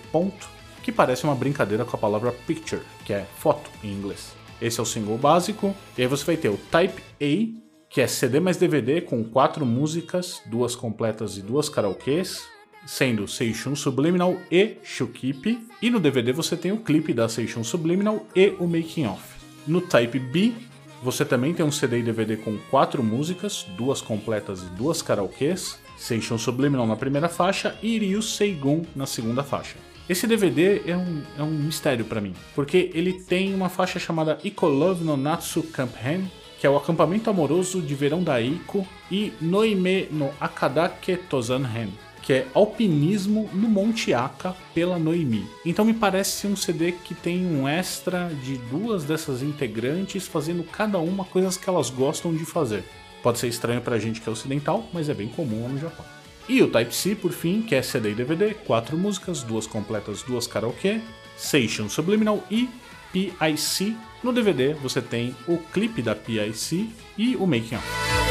que 0.86 0.92
parece 0.92 1.24
uma 1.24 1.34
brincadeira 1.34 1.84
com 1.84 1.98
a 1.98 2.00
palavra 2.00 2.32
picture, 2.32 2.84
que 3.04 3.12
é 3.12 3.26
foto 3.40 3.72
em 3.84 3.92
inglês. 3.92 4.36
Esse 4.62 4.80
é 4.80 4.84
o 4.84 4.86
single 4.86 5.18
básico, 5.18 5.76
e 5.98 6.04
aí 6.04 6.08
você 6.08 6.24
vai 6.24 6.38
ter 6.38 6.50
o 6.50 6.58
Type 6.58 7.02
A, 7.20 7.60
que 7.90 8.02
é 8.02 8.06
CD 8.08 8.40
mais 8.40 8.58
DVD 8.58 9.02
com 9.02 9.24
quatro 9.24 9.66
músicas, 9.66 10.44
duas 10.46 10.76
completas 10.76 11.38
e 11.38 11.42
duas 11.42 11.70
karaokês, 11.70 12.48
sendo 12.86 13.28
Seishun 13.28 13.76
Subliminal 13.76 14.38
e 14.52 14.78
Shukipi, 14.84 15.68
e 15.82 15.90
no 15.90 16.00
DVD 16.00 16.32
você 16.32 16.56
tem 16.56 16.72
o 16.72 16.78
clipe 16.78 17.16
da 17.16 17.28
Seishun 17.28 17.64
Subliminal 17.64 18.24
e 18.36 18.50
o 18.60 18.68
making 18.68 19.08
of. 19.08 19.24
No 19.66 19.82
Type 19.82 20.20
B, 20.20 20.54
você 21.02 21.26
também 21.26 21.52
tem 21.52 21.66
um 21.66 21.72
CD 21.72 21.98
e 21.98 22.04
DVD 22.04 22.38
com 22.38 22.60
quatro 22.70 23.02
músicas, 23.02 23.66
duas 23.76 24.04
completas 24.04 24.62
e 24.62 24.66
duas 24.76 25.02
karaokês, 25.02 25.80
Seishun 25.98 26.38
Subliminal 26.38 26.88
na 26.88 26.96
primeira 26.96 27.30
faixa 27.30 27.76
e 27.82 27.98
Ryu 27.98 28.22
Seigun 28.22 28.84
na 28.96 29.06
segunda 29.06 29.44
faixa. 29.44 29.76
Esse 30.08 30.28
DVD 30.28 30.84
é 30.86 30.96
um, 30.96 31.24
é 31.38 31.42
um 31.42 31.50
mistério 31.50 32.06
para 32.06 32.22
mim, 32.22 32.34
porque 32.54 32.92
ele 32.94 33.14
tem 33.14 33.56
uma 33.56 33.70
faixa 33.70 33.98
chamada 33.98 34.38
Iko 34.44 34.68
Love 34.68 35.04
no 35.04 35.18
Natsu 35.18 35.64
Camp 35.64 35.92
Hen, 36.04 36.26
que 36.60 36.68
é 36.68 36.70
o 36.70 36.78
acampamento 36.78 37.30
amoroso 37.30 37.82
de 37.82 37.96
verão 37.96 38.24
da 38.24 38.40
Iko, 38.40 38.88
e 39.12 39.34
Noime 39.42 40.08
no 40.12 40.30
Akadake 40.40 41.18
Tozan 41.18 41.64
Hen, 41.64 41.90
que 42.26 42.34
é 42.34 42.48
alpinismo 42.56 43.48
no 43.54 43.70
Monte 43.70 44.14
Aka 44.14 44.56
pela 44.74 44.98
Noemi. 44.98 45.48
Então 45.64 45.86
me 45.86 45.94
parece 45.94 46.48
um 46.48 46.56
CD 46.56 46.92
que 46.92 47.14
tem 47.14 47.46
um 47.46 47.68
extra 47.68 48.30
de 48.44 48.58
duas 48.58 49.04
dessas 49.04 49.44
integrantes 49.44 50.28
fazendo 50.28 50.64
cada 50.64 50.98
uma 50.98 51.24
coisas 51.24 51.56
que 51.56 51.70
elas 51.70 51.92
gostam 51.92 52.34
de 52.34 52.44
fazer. 52.44 52.84
Pode 53.26 53.40
ser 53.40 53.48
estranho 53.48 53.82
pra 53.82 53.98
gente 53.98 54.22
que 54.22 54.30
é 54.30 54.32
ocidental, 54.32 54.88
mas 54.94 55.10
é 55.10 55.14
bem 55.16 55.28
comum 55.28 55.68
no 55.68 55.80
Japão. 55.80 56.06
E 56.48 56.62
o 56.62 56.70
Type-C, 56.70 57.16
por 57.16 57.32
fim, 57.32 57.64
que 57.64 57.74
é 57.74 57.82
CD 57.82 58.12
e 58.12 58.14
DVD, 58.14 58.54
quatro 58.54 58.96
músicas, 58.96 59.42
duas 59.42 59.66
completas, 59.66 60.22
duas 60.22 60.46
karaokê, 60.46 61.02
Seishun 61.36 61.90
Subliminal 61.90 62.44
e 62.52 62.70
PIC. 63.12 63.98
No 64.24 64.32
DVD 64.32 64.76
você 64.76 65.02
tem 65.02 65.36
o 65.48 65.58
clipe 65.58 66.04
da 66.04 66.14
PIC 66.14 66.94
e 67.18 67.36
o 67.36 67.48
making 67.48 67.78
of. 67.78 68.25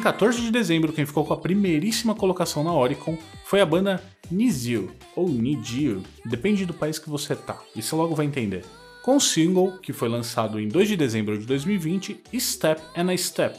Em 0.00 0.02
14 0.02 0.40
de 0.40 0.50
dezembro, 0.50 0.94
quem 0.94 1.04
ficou 1.04 1.26
com 1.26 1.34
a 1.34 1.36
primeiríssima 1.36 2.14
colocação 2.14 2.64
na 2.64 2.72
Oricon 2.72 3.18
foi 3.44 3.60
a 3.60 3.66
banda 3.66 4.02
Niziu, 4.30 4.90
ou 5.14 5.28
Nijiu, 5.28 6.02
depende 6.24 6.64
do 6.64 6.72
país 6.72 6.98
que 6.98 7.10
você 7.10 7.36
tá, 7.36 7.60
e 7.76 7.82
você 7.82 7.94
logo 7.94 8.14
vai 8.14 8.24
entender. 8.24 8.64
Com 9.02 9.16
o 9.16 9.20
single, 9.20 9.72
que 9.72 9.92
foi 9.92 10.08
lançado 10.08 10.58
em 10.58 10.68
2 10.68 10.88
de 10.88 10.96
dezembro 10.96 11.38
de 11.38 11.44
2020, 11.44 12.18
Step 12.38 12.80
and 12.96 13.12
a 13.12 13.16
Step, 13.18 13.58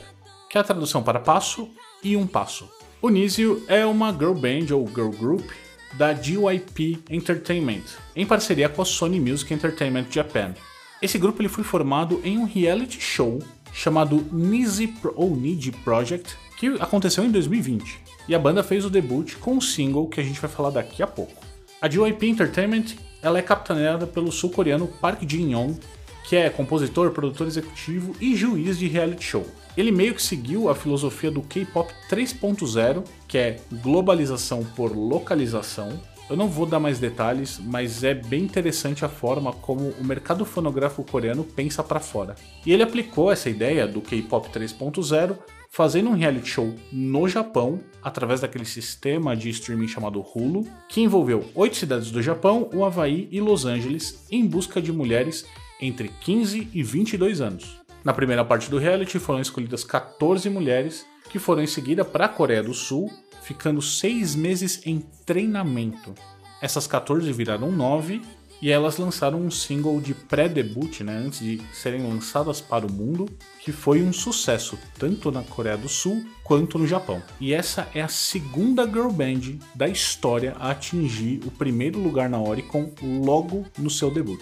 que 0.49 0.57
é 0.57 0.61
a 0.61 0.63
tradução 0.63 1.03
para 1.03 1.19
passo 1.19 1.69
e 2.03 2.17
um 2.17 2.25
passo. 2.25 2.67
O 2.99 3.09
Niziu 3.09 3.63
é 3.67 3.85
uma 3.85 4.11
girl 4.11 4.33
band 4.33 4.73
ou 4.73 4.87
girl 4.87 5.11
group 5.11 5.47
da 5.93 6.11
GYP 6.11 7.03
Entertainment, 7.11 7.83
em 8.15 8.25
parceria 8.25 8.67
com 8.67 8.81
a 8.81 8.85
Sony 8.85 9.19
Music 9.19 9.53
Entertainment 9.53 10.07
Japan. 10.09 10.55
Esse 11.03 11.19
grupo 11.19 11.39
ele 11.39 11.49
foi 11.49 11.63
formado 11.63 12.19
em 12.23 12.39
um 12.39 12.45
reality 12.45 12.99
show 12.99 13.39
chamado 13.73 14.25
Nizi 14.31 14.93
ou 15.15 15.35
Niji 15.35 15.71
Project, 15.71 16.35
que 16.57 16.67
aconteceu 16.79 17.23
em 17.23 17.31
2020. 17.31 17.99
E 18.27 18.35
a 18.35 18.39
banda 18.39 18.63
fez 18.63 18.85
o 18.85 18.89
debut 18.89 19.35
com 19.37 19.55
um 19.55 19.61
single 19.61 20.07
que 20.07 20.19
a 20.19 20.23
gente 20.23 20.39
vai 20.39 20.49
falar 20.49 20.69
daqui 20.69 21.01
a 21.01 21.07
pouco. 21.07 21.43
A 21.81 21.89
GYP 21.89 22.27
Entertainment 22.27 22.95
ela 23.21 23.37
é 23.37 23.41
capitaneada 23.41 24.07
pelo 24.07 24.31
sul-coreano 24.31 24.87
Park 24.87 25.21
Jin-young, 25.27 25.79
que 26.23 26.35
é 26.35 26.49
compositor, 26.49 27.11
produtor 27.11 27.47
executivo 27.47 28.15
e 28.19 28.35
juiz 28.35 28.77
de 28.77 28.87
reality 28.87 29.23
show. 29.23 29.45
Ele 29.77 29.91
meio 29.91 30.13
que 30.13 30.21
seguiu 30.21 30.69
a 30.69 30.75
filosofia 30.75 31.31
do 31.31 31.41
K-pop 31.41 31.91
3.0, 32.09 33.03
que 33.27 33.37
é 33.37 33.59
globalização 33.81 34.63
por 34.75 34.95
localização. 34.95 35.99
Eu 36.31 36.37
não 36.37 36.47
vou 36.47 36.65
dar 36.65 36.79
mais 36.79 36.97
detalhes, 36.97 37.59
mas 37.61 38.05
é 38.05 38.13
bem 38.13 38.43
interessante 38.43 39.03
a 39.03 39.09
forma 39.09 39.51
como 39.51 39.89
o 39.99 40.05
mercado 40.05 40.45
fonográfico 40.45 41.03
coreano 41.03 41.43
pensa 41.43 41.83
para 41.83 41.99
fora. 41.99 42.35
E 42.65 42.71
ele 42.71 42.83
aplicou 42.83 43.29
essa 43.29 43.49
ideia 43.49 43.85
do 43.85 43.99
K-pop 43.99 44.47
3.0 44.47 45.35
fazendo 45.69 46.09
um 46.09 46.15
reality 46.15 46.47
show 46.47 46.73
no 46.89 47.27
Japão, 47.27 47.81
através 48.01 48.39
daquele 48.39 48.63
sistema 48.63 49.35
de 49.35 49.49
streaming 49.49 49.89
chamado 49.89 50.21
Hulu, 50.21 50.65
que 50.87 51.01
envolveu 51.01 51.43
oito 51.53 51.75
cidades 51.75 52.11
do 52.11 52.21
Japão, 52.21 52.69
o 52.73 52.85
Havaí 52.85 53.27
e 53.29 53.41
Los 53.41 53.65
Angeles, 53.65 54.25
em 54.31 54.47
busca 54.47 54.81
de 54.81 54.93
mulheres 54.93 55.45
entre 55.81 56.07
15 56.21 56.69
e 56.73 56.81
22 56.81 57.41
anos. 57.41 57.77
Na 58.05 58.13
primeira 58.13 58.45
parte 58.45 58.69
do 58.69 58.77
reality 58.77 59.19
foram 59.19 59.41
escolhidas 59.41 59.83
14 59.83 60.49
mulheres, 60.49 61.05
que 61.29 61.39
foram 61.39 61.61
em 61.61 61.67
seguida 61.67 62.05
para 62.05 62.23
a 62.23 62.29
Coreia 62.29 62.63
do 62.63 62.73
Sul, 62.73 63.11
ficando 63.51 63.81
seis 63.81 64.33
meses 64.33 64.81
em 64.85 65.01
treinamento. 65.25 66.15
Essas 66.61 66.87
14 66.87 67.33
viraram 67.33 67.69
9 67.69 68.21
e 68.61 68.71
elas 68.71 68.97
lançaram 68.97 69.41
um 69.41 69.51
single 69.51 69.99
de 69.99 70.13
pré-debut, 70.13 71.01
né, 71.01 71.17
antes 71.17 71.39
de 71.39 71.61
serem 71.73 72.07
lançadas 72.07 72.61
para 72.61 72.87
o 72.87 72.91
mundo, 72.91 73.25
que 73.59 73.73
foi 73.73 74.01
um 74.01 74.13
sucesso 74.13 74.79
tanto 74.97 75.31
na 75.31 75.43
Coreia 75.43 75.75
do 75.75 75.89
Sul 75.89 76.23
quanto 76.45 76.79
no 76.79 76.87
Japão. 76.87 77.21
E 77.41 77.53
essa 77.53 77.89
é 77.93 78.01
a 78.01 78.07
segunda 78.07 78.85
girl 78.85 79.09
band 79.09 79.59
da 79.75 79.89
história 79.89 80.55
a 80.57 80.71
atingir 80.71 81.41
o 81.45 81.51
primeiro 81.51 81.99
lugar 81.99 82.29
na 82.29 82.39
Oricon 82.39 82.89
logo 83.01 83.65
no 83.77 83.89
seu 83.89 84.09
debut. 84.09 84.41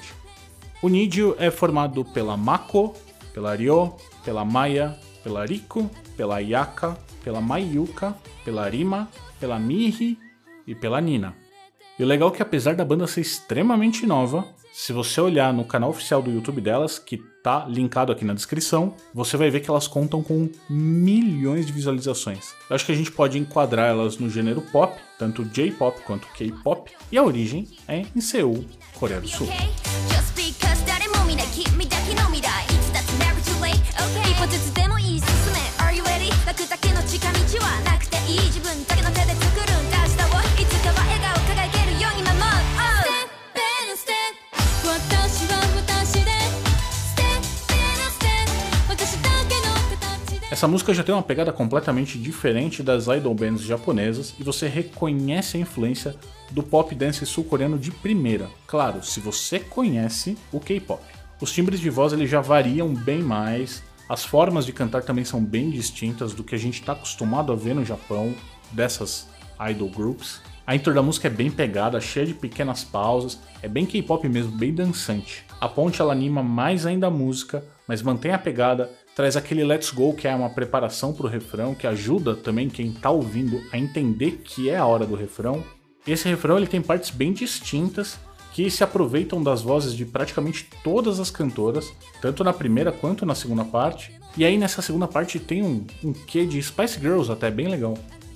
O 0.84 0.88
Nidio 0.88 1.36
é 1.40 1.50
formado 1.50 2.06
pela 2.06 2.38
Mako, 2.38 2.94
pela 3.34 3.56
Ryo, 3.56 3.96
pela 4.24 4.46
Maya, 4.46 5.00
pela 5.24 5.46
Riko, 5.46 5.90
pela 6.16 6.40
Yaka, 6.40 6.96
pela 7.24 7.42
Mayuka, 7.42 8.16
pela 8.44 8.70
Rima, 8.70 9.10
pela 9.40 9.60
Mihi 9.60 10.18
e 10.66 10.76
pela 10.76 11.02
Nina. 11.02 11.36
E 11.98 12.04
o 12.04 12.08
legal 12.08 12.30
é 12.30 12.32
que 12.32 12.42
apesar 12.42 12.76
da 12.76 12.86
banda 12.86 13.08
ser 13.08 13.22
extremamente 13.22 14.06
nova, 14.06 14.48
se 14.72 14.94
você 14.94 15.20
olhar 15.20 15.52
no 15.54 15.66
canal 15.66 15.90
oficial 15.90 16.22
do 16.22 16.32
YouTube 16.32 16.62
delas, 16.62 16.98
que 16.98 17.18
tá 17.44 17.66
linkado 17.68 18.12
aqui 18.12 18.24
na 18.24 18.34
descrição, 18.34 18.94
você 19.14 19.36
vai 19.36 19.50
ver 19.50 19.60
que 19.60 19.70
elas 19.70 19.88
contam 19.88 20.24
com 20.24 20.50
milhões 20.70 21.66
de 21.66 21.74
visualizações. 21.74 22.54
Eu 22.70 22.76
acho 22.76 22.86
que 22.86 22.92
a 22.92 22.96
gente 22.96 23.12
pode 23.12 23.38
enquadrar 23.38 23.90
elas 23.90 24.18
no 24.18 24.30
gênero 24.30 24.62
pop, 24.62 24.98
tanto 25.18 25.44
J-pop 25.44 26.02
quanto 26.04 26.28
K-pop, 26.30 26.92
e 27.12 27.18
a 27.18 27.24
origem 27.24 27.68
é 27.88 28.06
em 28.16 28.22
Seul, 28.22 28.64
Coreia 28.94 29.20
do 29.20 29.28
Sul. 29.28 29.48
Okay? 29.48 29.90
Essa 50.60 50.68
música 50.68 50.94
já 50.94 51.06
tem 51.06 51.16
uma 51.16 51.24
pegada 51.24 51.54
completamente 51.54 52.18
diferente 52.18 52.84
das 52.84 53.08
idol 53.08 53.34
bands 53.34 53.62
japonesas 53.62 54.36
e 54.38 54.44
você 54.44 54.68
reconhece 54.68 55.56
a 55.56 55.60
influência 55.62 56.18
do 56.52 56.62
pop 56.62 56.94
dance 56.94 57.26
sul-coreano 57.26 57.80
de 57.80 57.92
primeira. 57.92 58.50
Claro, 58.68 59.02
se 59.02 59.22
você 59.22 59.62
conhece 59.62 60.38
o 60.52 60.60
K-pop. 60.60 61.02
Os 61.40 61.54
timbres 61.54 61.80
de 61.80 61.90
voz 61.90 62.12
eles 62.12 62.30
já 62.30 62.42
variam 62.42 62.94
bem 62.94 63.22
mais, 63.22 63.82
as 64.10 64.26
formas 64.26 64.66
de 64.66 64.74
cantar 64.74 65.02
também 65.02 65.24
são 65.24 65.42
bem 65.42 65.70
distintas 65.70 66.34
do 66.34 66.44
que 66.44 66.56
a 66.56 66.60
gente 66.60 66.82
está 66.82 66.92
acostumado 66.92 67.54
a 67.54 67.56
ver 67.56 67.74
no 67.74 67.86
Japão 67.86 68.36
dessas 68.70 69.30
idol 69.72 69.88
groups. 69.88 70.42
A 70.68 70.76
intro 70.76 70.94
da 70.94 71.02
música 71.02 71.28
é 71.28 71.32
bem 71.32 71.50
pegada, 71.50 72.02
cheia 72.02 72.26
de 72.26 72.34
pequenas 72.34 72.84
pausas, 72.84 73.40
é 73.62 73.70
bem 73.70 73.86
K-pop 73.86 74.28
mesmo, 74.28 74.52
bem 74.52 74.74
dançante. 74.74 75.46
A 75.62 75.70
ponte 75.70 76.02
ela 76.02 76.12
anima 76.12 76.44
mais 76.44 76.86
ainda 76.86 77.08
a 77.08 77.10
música, 77.10 77.64
mas 77.88 78.02
mantém 78.02 78.34
a 78.34 78.38
pegada, 78.38 78.90
traz 79.20 79.36
aquele 79.36 79.66
let's 79.66 79.92
go 79.92 80.14
que 80.14 80.30
é 80.30 80.34
uma 80.34 80.50
preparação 80.50 81.12
para 81.12 81.26
o 81.26 81.30
refrão, 81.30 81.76
que 81.76 81.86
ajuda 81.86 82.38
também 82.38 82.70
quem 82.70 82.90
tá 82.90 83.12
ouvindo 83.12 83.62
a 83.70 83.78
entender 83.78 84.40
que 84.46 84.70
é 84.70 84.78
a 84.78 84.86
hora 84.86 85.06
do 85.06 85.14
refrão. 85.14 85.62
Esse 86.08 86.30
refrão 86.30 86.56
ele 86.56 86.68
tem 86.68 86.82
partes 86.82 87.10
bem 87.10 87.34
distintas 87.34 88.18
que 88.54 88.72
se 88.72 88.82
aproveitam 88.82 89.44
das 89.44 89.62
vozes 89.62 89.94
de 89.94 90.06
praticamente 90.06 90.70
todas 90.86 91.20
as 91.20 91.30
cantoras, 91.30 91.92
tanto 92.22 92.46
na 92.46 92.54
primeira 92.54 92.94
quanto 92.94 93.26
na 93.26 93.36
segunda 93.36 93.66
parte. 93.66 94.18
E 94.38 94.46
aí 94.46 94.58
nessa 94.58 94.82
segunda 94.82 95.06
parte 95.06 95.38
tem 95.38 95.62
um, 95.64 95.86
um 96.02 96.14
quê 96.14 96.46
de 96.46 96.64
Spice 96.64 96.98
Girls 96.98 97.30
até 97.30 97.52
bem 97.52 97.68
legal. 97.68 97.96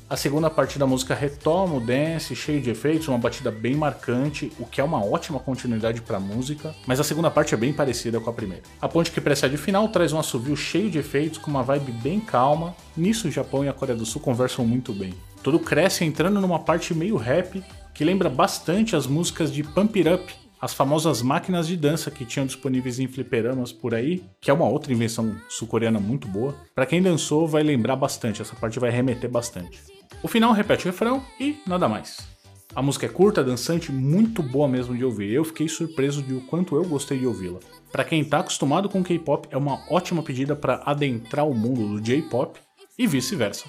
A 0.09 0.17
segunda 0.17 0.49
parte 0.49 0.77
da 0.77 0.85
música 0.85 1.15
retoma 1.15 1.75
o 1.75 1.79
dance, 1.79 2.35
cheio 2.35 2.61
de 2.61 2.69
efeitos, 2.69 3.07
uma 3.07 3.17
batida 3.17 3.49
bem 3.49 3.73
marcante, 3.73 4.51
o 4.59 4.65
que 4.65 4.79
é 4.79 4.83
uma 4.83 5.03
ótima 5.03 5.39
continuidade 5.39 6.01
para 6.01 6.17
a 6.17 6.19
música, 6.19 6.75
mas 6.85 6.99
a 6.99 7.03
segunda 7.03 7.31
parte 7.31 7.55
é 7.55 7.57
bem 7.57 7.73
parecida 7.73 8.19
com 8.19 8.29
a 8.29 8.33
primeira. 8.33 8.63
A 8.81 8.87
ponte 8.87 9.09
que 9.09 9.21
precede 9.21 9.55
o 9.55 9.57
final 9.57 9.87
traz 9.87 10.13
um 10.13 10.19
assovio 10.19 10.55
cheio 10.55 10.89
de 10.89 10.99
efeitos, 10.99 11.39
com 11.39 11.49
uma 11.49 11.63
vibe 11.63 11.91
bem 11.93 12.19
calma. 12.19 12.75
Nisso, 12.95 13.27
o 13.27 13.31
Japão 13.31 13.63
e 13.63 13.69
a 13.69 13.73
Coreia 13.73 13.97
do 13.97 14.05
Sul 14.05 14.21
conversam 14.21 14.65
muito 14.65 14.93
bem. 14.93 15.13
Tudo 15.41 15.57
cresce 15.57 16.05
entrando 16.05 16.39
numa 16.39 16.59
parte 16.59 16.93
meio 16.93 17.15
rap, 17.15 17.63
que 17.93 18.03
lembra 18.03 18.29
bastante 18.29 18.95
as 18.95 19.07
músicas 19.07 19.51
de 19.51 19.63
Pump 19.63 19.97
It 19.97 20.09
Up, 20.09 20.33
as 20.63 20.73
famosas 20.73 21.21
máquinas 21.21 21.67
de 21.67 21.75
dança 21.75 22.09
que 22.09 22.23
tinham 22.23 22.45
disponíveis 22.45 22.97
em 22.97 23.05
fliperamas 23.05 23.73
por 23.73 23.93
aí, 23.93 24.23
que 24.39 24.49
é 24.49 24.53
uma 24.53 24.65
outra 24.65 24.93
invenção 24.93 25.35
sul-coreana 25.49 25.99
muito 25.99 26.25
boa. 26.25 26.55
Para 26.73 26.85
quem 26.85 27.01
dançou, 27.01 27.45
vai 27.45 27.61
lembrar 27.61 27.97
bastante, 27.97 28.41
essa 28.41 28.55
parte 28.55 28.79
vai 28.79 28.89
remeter 28.89 29.29
bastante. 29.29 29.81
O 30.23 30.27
final 30.29 30.53
repete 30.53 30.85
o 30.85 30.89
refrão 30.89 31.21
e 31.37 31.57
nada 31.67 31.89
mais. 31.89 32.19
A 32.73 32.81
música 32.81 33.07
é 33.07 33.09
curta, 33.09 33.43
dançante, 33.43 33.91
muito 33.91 34.41
boa 34.41 34.65
mesmo 34.65 34.95
de 34.95 35.03
ouvir. 35.03 35.33
Eu 35.33 35.43
fiquei 35.43 35.67
surpreso 35.67 36.23
de 36.23 36.33
o 36.33 36.39
quanto 36.39 36.77
eu 36.77 36.85
gostei 36.85 37.19
de 37.19 37.27
ouvi-la. 37.27 37.59
Para 37.91 38.05
quem 38.05 38.23
tá 38.23 38.39
acostumado 38.39 38.87
com 38.87 39.03
K-pop, 39.03 39.49
é 39.51 39.57
uma 39.57 39.81
ótima 39.89 40.23
pedida 40.23 40.55
para 40.55 40.81
adentrar 40.85 41.45
o 41.45 41.53
mundo 41.53 41.89
do 41.89 41.99
J-pop 41.99 42.57
e 42.97 43.05
vice-versa. 43.05 43.65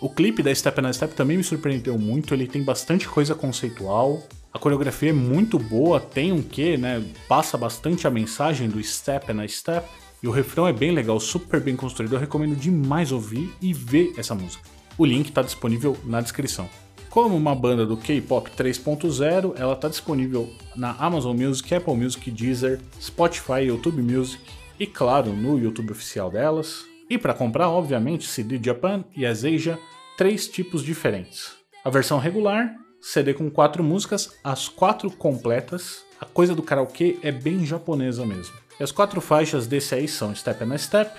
O 0.00 0.08
clipe 0.08 0.44
da 0.44 0.54
Step 0.54 0.80
and 0.80 0.92
Step 0.92 1.12
também 1.16 1.38
me 1.38 1.42
surpreendeu 1.42 1.98
muito, 1.98 2.34
ele 2.34 2.46
tem 2.46 2.62
bastante 2.62 3.08
coisa 3.08 3.34
conceitual, 3.34 4.22
a 4.56 4.58
coreografia 4.58 5.10
é 5.10 5.12
muito 5.12 5.58
boa, 5.58 6.00
tem 6.00 6.32
um 6.32 6.40
quê, 6.40 6.78
né? 6.78 7.04
Passa 7.28 7.58
bastante 7.58 8.06
a 8.06 8.10
mensagem 8.10 8.70
do 8.70 8.82
Step 8.82 9.30
and 9.30 9.46
Step, 9.48 9.86
e 10.22 10.26
o 10.26 10.30
refrão 10.30 10.66
é 10.66 10.72
bem 10.72 10.92
legal, 10.92 11.20
super 11.20 11.60
bem 11.60 11.76
construído, 11.76 12.14
eu 12.14 12.18
recomendo 12.18 12.56
demais 12.56 13.12
ouvir 13.12 13.52
e 13.60 13.74
ver 13.74 14.14
essa 14.16 14.34
música. 14.34 14.64
O 14.96 15.04
link 15.04 15.28
está 15.28 15.42
disponível 15.42 15.94
na 16.04 16.22
descrição. 16.22 16.70
Como 17.10 17.36
uma 17.36 17.54
banda 17.54 17.84
do 17.84 17.98
K-pop 17.98 18.50
3.0, 18.50 19.52
ela 19.58 19.74
está 19.74 19.88
disponível 19.88 20.50
na 20.74 20.92
Amazon 20.92 21.36
Music, 21.36 21.74
Apple 21.74 21.94
Music, 21.94 22.30
Deezer, 22.30 22.80
Spotify, 22.98 23.64
YouTube 23.66 24.00
Music 24.00 24.42
e 24.80 24.86
claro, 24.86 25.34
no 25.34 25.58
YouTube 25.58 25.92
oficial 25.92 26.30
delas. 26.30 26.86
E 27.10 27.18
para 27.18 27.34
comprar, 27.34 27.68
obviamente, 27.68 28.26
CD 28.26 28.58
Japan 28.62 29.04
e 29.14 29.26
Asia, 29.26 29.78
três 30.16 30.48
tipos 30.48 30.82
diferentes. 30.82 31.52
A 31.84 31.90
versão 31.90 32.18
regular, 32.18 32.74
CD 33.06 33.32
com 33.32 33.48
quatro 33.48 33.84
músicas, 33.84 34.32
as 34.42 34.68
quatro 34.68 35.08
completas. 35.12 36.04
A 36.20 36.24
coisa 36.24 36.56
do 36.56 36.62
karaokê 36.62 37.18
é 37.22 37.30
bem 37.30 37.64
japonesa 37.64 38.26
mesmo. 38.26 38.56
E 38.80 38.82
as 38.82 38.90
quatro 38.90 39.20
faixas 39.20 39.64
desse 39.64 39.94
aí 39.94 40.08
são 40.08 40.34
Step 40.34 40.64
and 40.64 40.76
Step, 40.76 41.16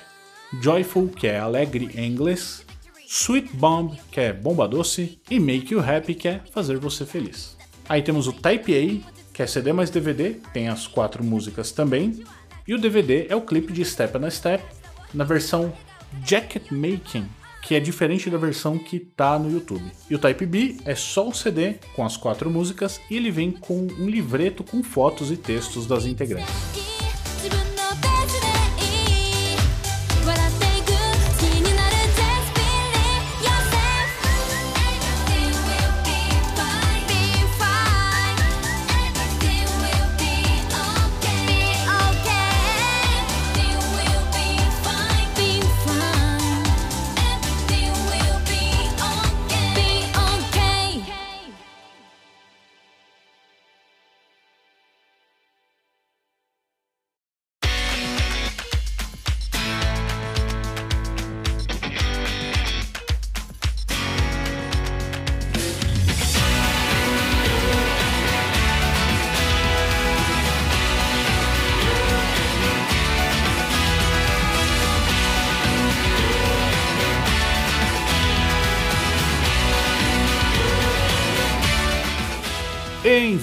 Joyful, 0.61 1.07
que 1.07 1.27
é 1.27 1.39
alegre 1.39 1.89
em 1.95 2.11
inglês, 2.11 2.65
Sweet 3.07 3.55
Bomb, 3.55 3.97
que 4.11 4.19
é 4.19 4.33
bomba 4.33 4.67
doce, 4.67 5.17
e 5.31 5.39
Make 5.39 5.73
You 5.73 5.79
Happy, 5.79 6.13
que 6.13 6.27
é 6.27 6.41
fazer 6.51 6.77
você 6.77 7.05
feliz. 7.05 7.55
Aí 7.87 8.01
temos 8.01 8.27
o 8.27 8.33
Type 8.33 8.73
A, 8.75 9.11
que 9.33 9.41
é 9.41 9.47
CD 9.47 9.71
mais 9.71 9.89
DVD, 9.89 10.31
tem 10.51 10.67
as 10.67 10.87
quatro 10.87 11.23
músicas 11.23 11.71
também, 11.71 12.21
e 12.67 12.75
o 12.75 12.77
DVD 12.77 13.27
é 13.29 13.35
o 13.35 13.41
clipe 13.41 13.71
de 13.71 13.85
Step 13.85 14.17
on 14.17 14.25
a 14.25 14.29
Step, 14.29 14.61
na 15.13 15.23
versão 15.23 15.71
Jacket 16.25 16.69
Making, 16.69 17.29
que 17.67 17.75
é 17.75 17.81
diferente 17.81 18.29
da 18.29 18.37
versão 18.37 18.79
que 18.79 18.97
tá 18.97 19.37
no 19.37 19.51
YouTube. 19.51 19.83
E 20.09 20.15
o 20.15 20.19
Type 20.19 20.45
B 20.45 20.77
é 20.85 20.95
só 20.95 21.27
o 21.27 21.33
CD 21.33 21.73
com 21.93 22.05
as 22.05 22.15
quatro 22.15 22.49
músicas 22.49 23.01
e 23.11 23.17
ele 23.17 23.29
vem 23.29 23.51
com 23.51 23.79
um 23.99 24.09
livreto 24.09 24.63
com 24.63 24.81
fotos 24.81 25.31
e 25.31 25.35
textos 25.35 25.85
das 25.85 26.05
integrantes. 26.05 26.96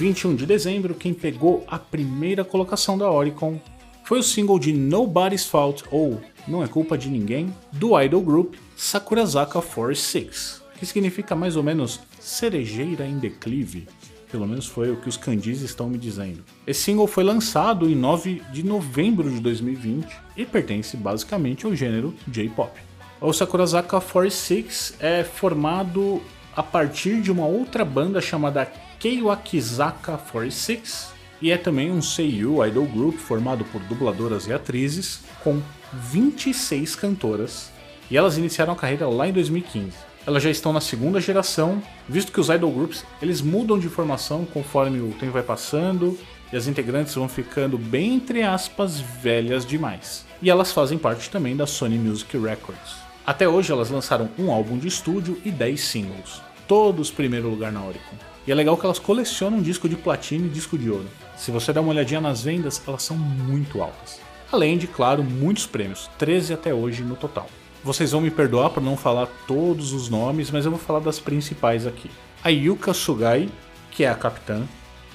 21 0.04 0.34
de 0.34 0.44
dezembro, 0.44 0.94
quem 0.94 1.14
pegou 1.14 1.64
a 1.66 1.78
primeira 1.78 2.44
colocação 2.44 2.98
da 2.98 3.10
Oricon 3.10 3.58
foi 4.02 4.18
o 4.18 4.22
single 4.22 4.58
de 4.58 4.70
Nobody's 4.70 5.46
Fault, 5.46 5.82
ou 5.90 6.20
Não 6.46 6.62
é 6.62 6.68
Culpa 6.68 6.98
de 6.98 7.08
Ninguém, 7.08 7.50
do 7.72 7.98
idol 7.98 8.20
group 8.20 8.54
Sakurazaka 8.76 9.62
46, 9.62 10.62
que 10.78 10.84
significa 10.84 11.34
mais 11.34 11.56
ou 11.56 11.62
menos 11.62 12.00
cerejeira 12.20 13.06
em 13.06 13.18
declive. 13.18 13.88
Pelo 14.30 14.46
menos 14.46 14.66
foi 14.66 14.90
o 14.90 14.96
que 14.96 15.08
os 15.08 15.16
kanjis 15.16 15.62
estão 15.62 15.88
me 15.88 15.96
dizendo. 15.96 16.44
Esse 16.66 16.82
single 16.82 17.06
foi 17.06 17.24
lançado 17.24 17.88
em 17.88 17.94
9 17.94 18.42
de 18.52 18.62
novembro 18.62 19.30
de 19.30 19.40
2020 19.40 20.06
e 20.36 20.44
pertence 20.44 20.98
basicamente 20.98 21.64
ao 21.64 21.74
gênero 21.74 22.14
J-pop. 22.28 22.78
O 23.22 23.32
Sakurazaka 23.32 23.98
46 23.98 24.96
é 25.00 25.24
formado 25.24 26.20
a 26.54 26.62
partir 26.62 27.22
de 27.22 27.32
uma 27.32 27.46
outra 27.46 27.86
banda 27.86 28.20
chamada 28.20 28.70
Keiwakizaka 29.04 30.16
46 30.16 31.12
e 31.42 31.50
é 31.50 31.58
também 31.58 31.92
um 31.92 32.00
Seiyu 32.00 32.64
idol 32.64 32.86
group 32.86 33.18
formado 33.18 33.62
por 33.66 33.78
dubladoras 33.82 34.46
e 34.46 34.52
atrizes 34.54 35.20
com 35.42 35.60
26 35.92 36.96
cantoras 36.96 37.70
e 38.10 38.16
elas 38.16 38.38
iniciaram 38.38 38.72
a 38.72 38.76
carreira 38.76 39.06
lá 39.06 39.28
em 39.28 39.32
2015. 39.34 39.90
Elas 40.26 40.42
já 40.42 40.48
estão 40.48 40.72
na 40.72 40.80
segunda 40.80 41.20
geração, 41.20 41.82
visto 42.08 42.32
que 42.32 42.40
os 42.40 42.48
idol 42.48 42.72
groups 42.72 43.04
eles 43.20 43.42
mudam 43.42 43.78
de 43.78 43.90
formação 43.90 44.46
conforme 44.46 45.00
o 45.00 45.12
tempo 45.20 45.32
vai 45.32 45.42
passando 45.42 46.18
e 46.50 46.56
as 46.56 46.66
integrantes 46.66 47.14
vão 47.14 47.28
ficando 47.28 47.76
bem 47.76 48.14
entre 48.14 48.42
aspas 48.42 48.98
velhas 48.98 49.66
demais. 49.66 50.24
E 50.40 50.48
elas 50.48 50.72
fazem 50.72 50.96
parte 50.96 51.28
também 51.28 51.54
da 51.54 51.66
Sony 51.66 51.98
Music 51.98 52.38
Records. 52.38 52.94
Até 53.26 53.46
hoje 53.46 53.70
elas 53.70 53.90
lançaram 53.90 54.30
um 54.38 54.50
álbum 54.50 54.78
de 54.78 54.88
estúdio 54.88 55.38
e 55.44 55.50
10 55.50 55.78
singles, 55.78 56.40
todos 56.66 57.10
primeiro 57.10 57.50
lugar 57.50 57.70
na 57.70 57.84
Oricon. 57.84 58.33
E 58.46 58.52
é 58.52 58.54
legal 58.54 58.76
que 58.76 58.84
elas 58.84 58.98
colecionam 58.98 59.62
disco 59.62 59.88
de 59.88 59.96
platina 59.96 60.46
e 60.46 60.50
disco 60.50 60.76
de 60.76 60.90
ouro. 60.90 61.08
Se 61.36 61.50
você 61.50 61.72
der 61.72 61.80
uma 61.80 61.90
olhadinha 61.90 62.20
nas 62.20 62.42
vendas, 62.42 62.80
elas 62.86 63.02
são 63.02 63.16
muito 63.16 63.80
altas. 63.80 64.20
Além 64.52 64.76
de, 64.76 64.86
claro, 64.86 65.24
muitos 65.24 65.66
prêmios, 65.66 66.10
13 66.18 66.52
até 66.52 66.72
hoje 66.72 67.02
no 67.02 67.16
total. 67.16 67.48
Vocês 67.82 68.12
vão 68.12 68.20
me 68.20 68.30
perdoar 68.30 68.70
por 68.70 68.82
não 68.82 68.96
falar 68.96 69.28
todos 69.46 69.92
os 69.92 70.08
nomes, 70.08 70.50
mas 70.50 70.64
eu 70.64 70.70
vou 70.70 70.80
falar 70.80 71.00
das 71.00 71.18
principais 71.18 71.86
aqui. 71.86 72.10
A 72.42 72.50
Yuka 72.50 72.94
Sugai, 72.94 73.48
que 73.90 74.04
é 74.04 74.08
a 74.08 74.14
capitã, 74.14 74.62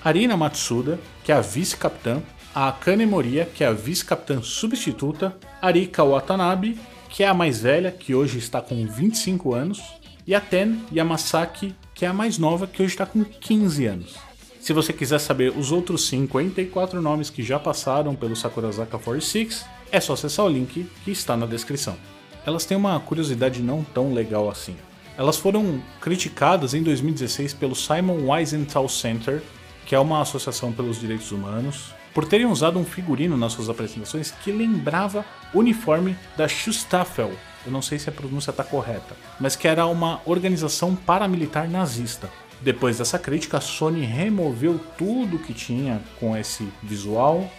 Arina 0.04 0.36
Matsuda, 0.36 1.00
que 1.24 1.32
é 1.32 1.36
a 1.36 1.42
vice-capitã, 1.42 2.22
a 2.54 2.70
Akane 2.70 3.06
Moria, 3.06 3.46
que 3.46 3.63
é 3.63 3.68
a 3.68 3.74
vice-capitã 3.74 4.42
substituta, 4.42 5.38
Arika 5.62 6.04
Watanabe, 6.04 6.80
que 7.10 7.24
é 7.24 7.28
a 7.28 7.34
mais 7.34 7.62
velha, 7.62 7.92
que 7.92 8.15
hoje 8.15 8.38
está 8.38 8.62
com 8.62 8.88
25 8.88 9.54
anos, 9.54 9.82
e 10.26 10.34
a 10.36 10.42
Ten 10.42 10.82
Yamasaki, 10.92 11.76
que 11.99 12.05
é 12.05 12.07
a 12.07 12.13
mais 12.13 12.38
nova, 12.38 12.65
que 12.65 12.81
hoje 12.81 12.93
está 12.93 13.05
com 13.05 13.25
15 13.25 13.85
anos. 13.85 14.15
Se 14.62 14.71
você 14.71 14.93
quiser 14.93 15.19
saber 15.19 15.51
os 15.57 15.69
outros 15.69 16.07
54 16.07 17.01
nomes 17.01 17.29
que 17.29 17.43
já 17.43 17.59
passaram 17.59 18.15
pelo 18.15 18.38
Sakurazaka 18.38 18.97
46, 18.97 19.65
é 19.91 19.99
só 19.99 20.13
acessar 20.13 20.45
o 20.45 20.49
link 20.49 20.89
que 21.03 21.12
está 21.12 21.35
na 21.35 21.45
descrição. 21.45 21.97
Elas 22.45 22.63
têm 22.63 22.77
uma 22.77 22.97
curiosidade 23.01 23.62
não 23.62 23.83
tão 23.83 24.13
legal 24.13 24.49
assim. 24.49 24.77
Elas 25.17 25.35
foram 25.35 25.83
criticadas 25.99 26.73
em 26.73 26.81
2016 26.81 27.53
pelo 27.55 27.75
Simon 27.75 28.31
Wiesenthal 28.31 28.88
Center, 28.88 29.43
que 29.85 29.93
é 29.93 29.99
uma 29.99 30.21
associação 30.21 30.71
pelos 30.71 31.01
direitos 31.01 31.33
humanos, 31.33 31.93
por 32.13 32.25
terem 32.25 32.45
usado 32.45 32.79
um 32.79 32.85
figurino 32.85 33.35
nas 33.35 33.51
suas 33.51 33.69
apresentações 33.69 34.31
que 34.31 34.53
lembrava 34.53 35.25
o 35.53 35.59
uniforme 35.59 36.15
da 36.38 36.47
Schustaffel, 36.47 37.33
eu 37.69 37.71
não 37.71 37.82
sei 37.82 37.99
se 37.99 38.10
a 38.10 38.12
pronúncia 38.12 38.49
está 38.49 38.63
correta, 38.63 39.15
mas 39.39 39.55
que 39.55 39.67
era 39.67 39.86
uma 39.86 40.21
organização 40.25 40.95
paramilitar 40.95 41.69
nazista. 41.69 42.29
Depois 42.62 42.97
dessa 42.97 43.17
crítica, 43.17 43.58
a 43.58 43.62
Sony 43.62 44.01
removeu 44.01 44.79
tudo 44.97 45.39
que 45.39 45.53
tinha 45.53 46.01
com 46.19 46.36
esse 46.36 46.67
visual 46.84 47.49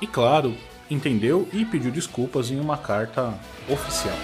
e, 0.00 0.06
claro, 0.06 0.54
entendeu 0.90 1.48
e 1.52 1.64
pediu 1.64 1.90
desculpas 1.90 2.50
em 2.50 2.60
uma 2.60 2.76
carta 2.76 3.32
oficial. 3.68 4.16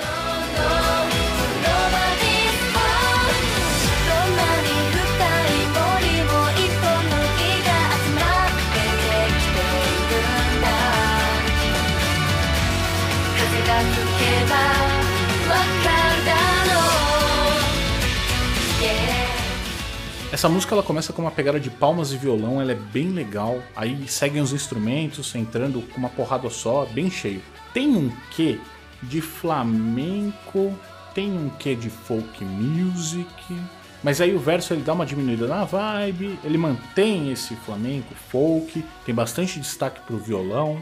Essa 20.38 20.48
música 20.48 20.72
ela 20.72 20.85
começa 20.85 21.12
com 21.12 21.20
uma 21.20 21.33
pegada 21.33 21.59
de 21.59 21.68
palmas 21.68 22.12
e 22.12 22.16
violão, 22.16 22.62
ela 22.62 22.70
é 22.70 22.77
bem 22.77 23.09
legal. 23.09 23.61
Aí 23.74 24.07
seguem 24.07 24.40
os 24.40 24.53
instrumentos, 24.53 25.35
entrando 25.35 25.83
com 25.83 25.98
uma 25.98 26.09
porrada 26.09 26.48
só, 26.48 26.87
bem 26.87 27.11
cheio. 27.11 27.42
Tem 27.74 27.96
um 27.96 28.09
quê 28.31 28.61
de 29.03 29.20
flamenco, 29.20 30.72
tem 31.12 31.33
um 31.33 31.51
quê 31.59 31.74
de 31.74 31.90
folk 31.90 32.44
music. 32.44 33.57
Mas 34.01 34.20
aí 34.20 34.33
o 34.33 34.38
verso 34.38 34.72
ele 34.72 34.85
dá 34.85 34.92
uma 34.92 35.05
diminuída 35.05 35.48
na 35.48 35.64
vibe, 35.64 36.38
ele 36.44 36.57
mantém 36.57 37.33
esse 37.33 37.57
flamenco, 37.57 38.14
folk, 38.31 38.85
tem 39.05 39.12
bastante 39.12 39.59
destaque 39.59 40.01
pro 40.07 40.18
violão. 40.18 40.81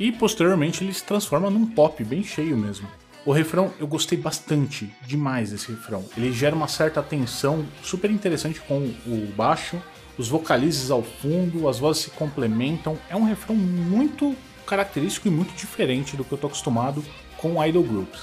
E 0.00 0.12
posteriormente 0.12 0.82
ele 0.82 0.94
se 0.94 1.04
transforma 1.04 1.50
num 1.50 1.66
pop 1.66 2.02
bem 2.02 2.24
cheio 2.24 2.56
mesmo. 2.56 2.88
O 3.26 3.32
refrão 3.32 3.72
eu 3.78 3.86
gostei 3.86 4.18
bastante, 4.18 4.94
demais 5.06 5.50
desse 5.50 5.70
refrão. 5.70 6.04
Ele 6.14 6.30
gera 6.30 6.54
uma 6.54 6.68
certa 6.68 7.02
tensão 7.02 7.66
super 7.82 8.10
interessante 8.10 8.60
com 8.60 8.80
o 9.06 9.32
baixo, 9.34 9.80
os 10.18 10.28
vocalizes 10.28 10.90
ao 10.90 11.02
fundo, 11.02 11.66
as 11.66 11.78
vozes 11.78 12.02
se 12.02 12.10
complementam. 12.10 12.98
É 13.08 13.16
um 13.16 13.24
refrão 13.24 13.56
muito 13.56 14.36
característico 14.66 15.28
e 15.28 15.30
muito 15.30 15.54
diferente 15.54 16.16
do 16.16 16.24
que 16.24 16.32
eu 16.32 16.38
tô 16.38 16.48
acostumado 16.48 17.02
com 17.38 17.64
idol 17.64 17.82
groups. 17.82 18.20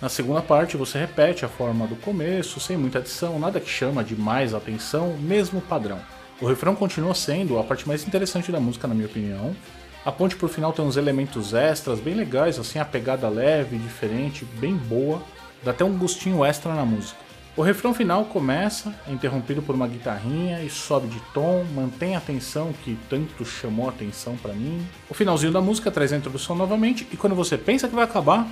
Na 0.00 0.08
segunda 0.08 0.40
parte 0.40 0.74
você 0.74 0.98
repete 0.98 1.44
a 1.44 1.48
forma 1.48 1.86
do 1.86 1.96
começo, 1.96 2.58
sem 2.58 2.78
muita 2.78 2.98
adição, 2.98 3.38
nada 3.38 3.60
que 3.60 3.68
chama 3.68 4.02
demais 4.02 4.54
a 4.54 4.56
atenção, 4.56 5.18
mesmo 5.18 5.60
padrão. 5.60 6.00
O 6.40 6.46
refrão 6.46 6.74
continua 6.74 7.14
sendo 7.14 7.58
a 7.58 7.64
parte 7.64 7.86
mais 7.86 8.06
interessante 8.06 8.50
da 8.50 8.58
música, 8.58 8.88
na 8.88 8.94
minha 8.94 9.06
opinião. 9.06 9.54
A 10.04 10.10
ponte 10.10 10.34
pro 10.34 10.48
final 10.48 10.72
tem 10.72 10.82
uns 10.82 10.96
elementos 10.96 11.52
extras 11.52 12.00
bem 12.00 12.14
legais, 12.14 12.58
assim, 12.58 12.78
a 12.78 12.84
pegada 12.86 13.28
leve, 13.28 13.76
diferente, 13.76 14.46
bem 14.58 14.74
boa. 14.74 15.22
Dá 15.62 15.72
até 15.72 15.84
um 15.84 15.96
gostinho 15.96 16.42
extra 16.42 16.74
na 16.74 16.86
música. 16.86 17.18
O 17.54 17.62
refrão 17.62 17.92
final 17.92 18.24
começa, 18.24 18.94
interrompido 19.06 19.60
por 19.60 19.74
uma 19.74 19.86
guitarrinha 19.86 20.62
e 20.62 20.70
sobe 20.70 21.08
de 21.08 21.20
tom, 21.34 21.66
mantém 21.74 22.16
a 22.16 22.20
tensão 22.20 22.72
que 22.72 22.96
tanto 23.10 23.44
chamou 23.44 23.86
a 23.86 23.90
atenção 23.90 24.36
pra 24.36 24.54
mim. 24.54 24.86
O 25.10 25.12
finalzinho 25.12 25.52
da 25.52 25.60
música 25.60 25.90
traz 25.90 26.14
a 26.14 26.16
introdução 26.16 26.56
novamente 26.56 27.06
e 27.12 27.16
quando 27.18 27.34
você 27.34 27.58
pensa 27.58 27.86
que 27.86 27.94
vai 27.94 28.04
acabar, 28.04 28.48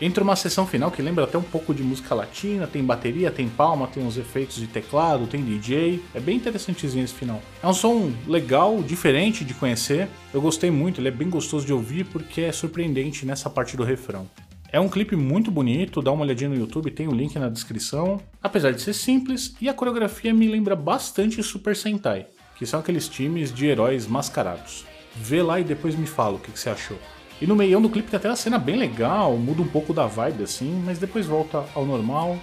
Entra 0.00 0.24
uma 0.24 0.34
sessão 0.34 0.66
final 0.66 0.90
que 0.90 1.02
lembra 1.02 1.24
até 1.24 1.36
um 1.36 1.42
pouco 1.42 1.74
de 1.74 1.82
música 1.82 2.14
latina, 2.14 2.66
tem 2.66 2.82
bateria, 2.82 3.30
tem 3.30 3.50
palma, 3.50 3.86
tem 3.86 4.02
uns 4.02 4.16
efeitos 4.16 4.56
de 4.56 4.66
teclado, 4.66 5.26
tem 5.26 5.44
DJ. 5.44 6.02
É 6.14 6.20
bem 6.20 6.36
interessantezinho 6.36 7.04
esse 7.04 7.12
final. 7.12 7.42
É 7.62 7.66
um 7.66 7.74
som 7.74 8.10
legal, 8.26 8.82
diferente 8.82 9.44
de 9.44 9.52
conhecer. 9.52 10.08
Eu 10.32 10.40
gostei 10.40 10.70
muito, 10.70 11.00
ele 11.00 11.08
é 11.08 11.10
bem 11.10 11.28
gostoso 11.28 11.66
de 11.66 11.72
ouvir 11.72 12.04
porque 12.06 12.40
é 12.40 12.52
surpreendente 12.52 13.26
nessa 13.26 13.50
parte 13.50 13.76
do 13.76 13.84
refrão. 13.84 14.26
É 14.72 14.80
um 14.80 14.88
clipe 14.88 15.16
muito 15.16 15.50
bonito, 15.50 16.00
dá 16.00 16.12
uma 16.12 16.22
olhadinha 16.22 16.48
no 16.48 16.56
YouTube, 16.56 16.90
tem 16.92 17.06
o 17.06 17.12
link 17.12 17.38
na 17.38 17.50
descrição. 17.50 18.22
Apesar 18.42 18.70
de 18.70 18.80
ser 18.80 18.94
simples, 18.94 19.54
e 19.60 19.68
a 19.68 19.74
coreografia 19.74 20.32
me 20.32 20.48
lembra 20.48 20.74
bastante 20.74 21.42
Super 21.42 21.76
Sentai, 21.76 22.26
que 22.56 22.64
são 22.64 22.80
aqueles 22.80 23.06
times 23.06 23.52
de 23.52 23.66
heróis 23.66 24.06
mascarados. 24.06 24.86
Vê 25.14 25.42
lá 25.42 25.60
e 25.60 25.64
depois 25.64 25.94
me 25.94 26.06
fala 26.06 26.36
o 26.36 26.38
que, 26.38 26.52
que 26.52 26.58
você 26.58 26.70
achou. 26.70 26.96
E 27.40 27.46
no 27.46 27.56
meião 27.56 27.80
do 27.80 27.88
clipe 27.88 28.10
tem 28.10 28.18
até 28.18 28.28
uma 28.28 28.36
cena 28.36 28.58
bem 28.58 28.76
legal, 28.76 29.36
muda 29.36 29.62
um 29.62 29.68
pouco 29.68 29.94
da 29.94 30.06
vibe 30.06 30.42
assim, 30.42 30.82
mas 30.84 30.98
depois 30.98 31.26
volta 31.26 31.64
ao 31.74 31.86
normal, 31.86 32.38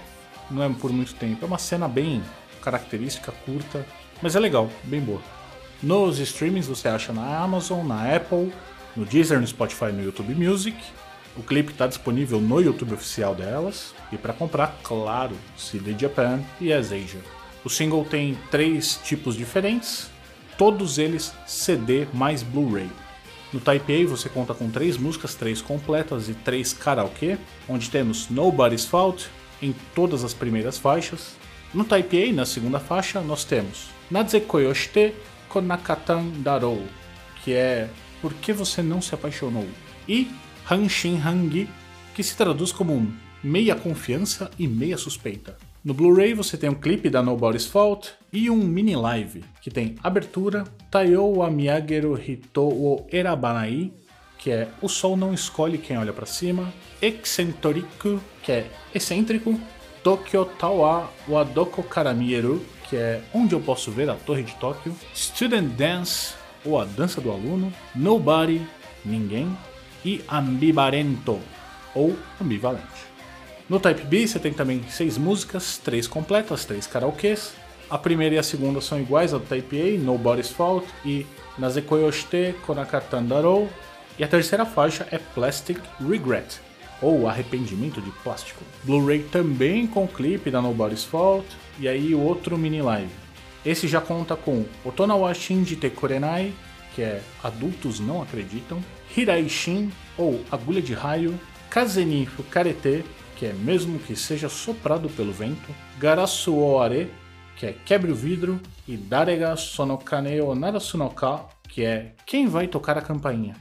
não 0.50 0.62
é 0.62 0.68
por 0.68 0.92
muito 0.92 1.14
tempo. 1.14 1.44
É 1.44 1.46
uma 1.46 1.58
cena 1.58 1.86
bem 1.86 2.22
característica, 2.60 3.32
curta, 3.44 3.86
mas 4.20 4.34
é 4.34 4.40
legal, 4.40 4.68
bem 4.84 5.00
boa. 5.00 5.20
Nos 5.80 6.18
streamings 6.18 6.66
você 6.66 6.88
acha 6.88 7.12
na 7.12 7.38
Amazon, 7.38 7.86
na 7.86 8.12
Apple, 8.12 8.52
no 8.96 9.04
Deezer, 9.04 9.40
no 9.40 9.46
Spotify, 9.46 9.92
no 9.92 10.02
YouTube 10.02 10.34
Music. 10.34 10.76
O 11.36 11.42
clipe 11.44 11.70
está 11.70 11.86
disponível 11.86 12.40
no 12.40 12.60
YouTube 12.60 12.94
oficial 12.94 13.32
delas. 13.32 13.94
E 14.10 14.16
para 14.16 14.32
comprar, 14.32 14.76
claro, 14.82 15.36
CD 15.56 15.96
Japan 15.96 16.40
e 16.60 16.72
As 16.72 16.86
Asia. 16.86 17.20
O 17.64 17.70
single 17.70 18.04
tem 18.04 18.36
três 18.50 18.98
tipos 19.04 19.36
diferentes, 19.36 20.10
todos 20.56 20.98
eles 20.98 21.32
CD 21.46 22.06
mais 22.12 22.42
Blu-ray. 22.42 22.90
No 23.52 23.60
Taipei 23.60 24.04
você 24.04 24.28
conta 24.28 24.52
com 24.52 24.70
três 24.70 24.98
músicas, 24.98 25.34
três 25.34 25.62
completas 25.62 26.28
e 26.28 26.34
três 26.34 26.72
karaokê, 26.74 27.38
onde 27.66 27.88
temos 27.88 28.28
Nobody's 28.28 28.84
Fault 28.84 29.28
em 29.62 29.74
todas 29.94 30.22
as 30.22 30.34
primeiras 30.34 30.76
faixas. 30.76 31.34
No 31.72 31.84
Taipei, 31.84 32.32
na 32.32 32.44
segunda 32.44 32.78
faixa, 32.78 33.20
nós 33.20 33.44
temos 33.44 33.88
Nadzekoyoshite 34.10 35.14
Konakatan 35.48 36.28
Darou, 36.38 36.82
que 37.42 37.54
é 37.54 37.88
Por 38.20 38.34
que 38.34 38.52
você 38.52 38.82
não 38.82 39.00
se 39.00 39.14
apaixonou? 39.14 39.66
E 40.06 40.30
Hanshin 40.70 41.18
Hangi, 41.18 41.68
que 42.14 42.22
se 42.22 42.36
traduz 42.36 42.70
como 42.70 43.10
meia 43.42 43.74
confiança 43.74 44.50
e 44.58 44.68
meia 44.68 44.98
suspeita. 44.98 45.56
No 45.88 45.94
Blu-ray 45.94 46.34
você 46.34 46.58
tem 46.58 46.68
um 46.68 46.74
clipe 46.74 47.08
da 47.08 47.22
Nobody's 47.22 47.64
Fault 47.64 48.10
e 48.30 48.50
um 48.50 48.56
mini 48.56 48.94
live, 48.94 49.42
que 49.62 49.70
tem 49.70 49.94
abertura, 50.04 50.64
Taiyo 50.90 51.38
wa 51.38 51.50
Miyageru 51.50 52.14
Hito 52.14 52.60
wo 52.60 53.06
Erabanai, 53.10 53.90
que 54.36 54.50
é 54.50 54.68
O 54.82 54.88
Sol 54.90 55.16
Não 55.16 55.32
Escolhe 55.32 55.78
Quem 55.78 55.96
Olha 55.96 56.12
para 56.12 56.26
Cima, 56.26 56.70
Eccentrico, 57.00 58.20
que 58.42 58.52
é 58.52 58.70
excêntrico, 58.94 59.58
Tokyo 60.04 60.44
Tawa 60.44 61.10
wa 61.26 61.42
Doko 61.42 61.82
Karamieru, 61.82 62.62
que 62.86 62.94
é 62.94 63.22
Onde 63.32 63.54
Eu 63.54 63.60
Posso 63.62 63.90
Ver 63.90 64.10
a 64.10 64.14
Torre 64.14 64.42
de 64.42 64.54
Tóquio, 64.56 64.94
Student 65.14 65.68
Dance, 65.68 66.34
ou 66.66 66.78
A 66.78 66.84
Dança 66.84 67.18
do 67.18 67.32
Aluno, 67.32 67.72
Nobody, 67.94 68.60
Ninguém, 69.02 69.56
e 70.04 70.20
Ambivalento, 70.28 71.40
ou 71.94 72.14
Ambivalente. 72.38 73.07
No 73.68 73.78
Type 73.78 74.02
B 74.06 74.26
você 74.26 74.38
tem 74.38 74.52
também 74.52 74.82
seis 74.88 75.18
músicas, 75.18 75.76
três 75.76 76.06
completas, 76.06 76.64
três 76.64 76.86
karaokês. 76.86 77.52
A 77.90 77.98
primeira 77.98 78.34
e 78.34 78.38
a 78.38 78.42
segunda 78.42 78.80
são 78.80 78.98
iguais 78.98 79.34
ao 79.34 79.40
Type 79.40 79.78
A, 79.78 79.98
Nobody's 80.02 80.48
Fault 80.48 80.86
e 81.04 81.26
Nazekoyoshite 81.58 82.54
Konakatandaro. 82.64 83.68
E 84.18 84.24
a 84.24 84.28
terceira 84.28 84.64
faixa 84.64 85.06
é 85.10 85.18
Plastic 85.18 85.78
Regret, 86.00 86.60
ou 87.02 87.28
Arrependimento 87.28 88.00
de 88.00 88.10
Plástico. 88.22 88.64
Blu-ray 88.84 89.24
também 89.24 89.86
com 89.86 90.08
clipe 90.08 90.50
da 90.50 90.62
Nobody's 90.62 91.04
Fault 91.04 91.46
e 91.78 91.86
aí 91.86 92.14
outro 92.14 92.56
mini 92.56 92.80
live. 92.80 93.12
Esse 93.66 93.86
já 93.86 94.00
conta 94.00 94.34
com 94.34 94.64
Otonawa 94.82 95.34
Shinji 95.34 95.76
Tekorenai, 95.76 96.54
que 96.94 97.02
é 97.02 97.20
Adultos 97.44 98.00
Não 98.00 98.22
Acreditam, 98.22 98.82
Hiraishin, 99.14 99.92
ou 100.16 100.42
Agulha 100.50 100.80
de 100.80 100.94
Raio, 100.94 101.38
Kazeni 101.68 102.24
Fukarete, 102.24 103.04
que 103.38 103.46
é 103.46 103.52
Mesmo 103.52 104.00
que 104.00 104.16
Seja 104.16 104.48
Soprado 104.48 105.08
pelo 105.08 105.32
Vento, 105.32 105.72
Garasu 105.98 106.56
que 107.56 107.66
é 107.66 107.72
Quebre 107.72 108.10
o 108.10 108.14
Vidro, 108.14 108.60
e 108.86 108.96
Darega 108.96 109.56
Sonokane 109.56 110.40
o 110.40 110.54
Narasunoka, 110.54 111.44
que 111.68 111.84
é 111.84 112.14
Quem 112.26 112.48
Vai 112.48 112.66
Tocar 112.66 112.98
a 112.98 113.02
Campainha. 113.02 113.54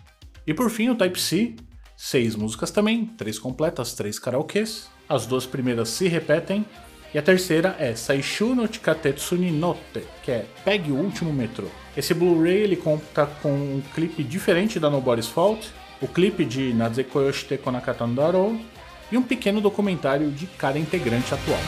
E 0.45 0.53
por 0.53 0.71
fim 0.71 0.89
o 0.89 0.95
Type 0.95 1.19
C, 1.19 1.55
seis 1.95 2.35
músicas 2.35 2.71
também, 2.71 3.05
três 3.05 3.37
completas, 3.37 3.93
três 3.93 4.17
karaokês. 4.17 4.89
As 5.07 5.25
duas 5.27 5.45
primeiras 5.45 5.89
se 5.89 6.07
repetem, 6.07 6.65
e 7.13 7.19
a 7.19 7.21
terceira 7.21 7.75
é 7.79 7.95
Saishu 7.95 8.55
no 8.55 8.71
Chikatetsu 8.71 9.35
ni 9.35 9.51
Notte, 9.51 10.03
que 10.23 10.31
é 10.31 10.45
Pegue 10.65 10.91
o 10.91 10.95
Último 10.95 11.31
Metrô. 11.31 11.67
Esse 11.95 12.13
Blu-ray 12.13 12.57
ele 12.57 12.75
conta 12.75 13.27
com 13.41 13.51
um 13.51 13.81
clipe 13.93 14.23
diferente 14.23 14.79
da 14.79 14.89
Nobody's 14.89 15.27
Fault, 15.27 15.71
o 16.01 16.07
clipe 16.07 16.45
de 16.45 16.73
Nadzekoyoshite 16.73 17.57
Konakatandaro 17.57 18.59
e 19.11 19.17
um 19.17 19.23
pequeno 19.23 19.61
documentário 19.61 20.29
de 20.31 20.45
cada 20.45 20.77
integrante 20.77 21.33
atual. 21.33 21.59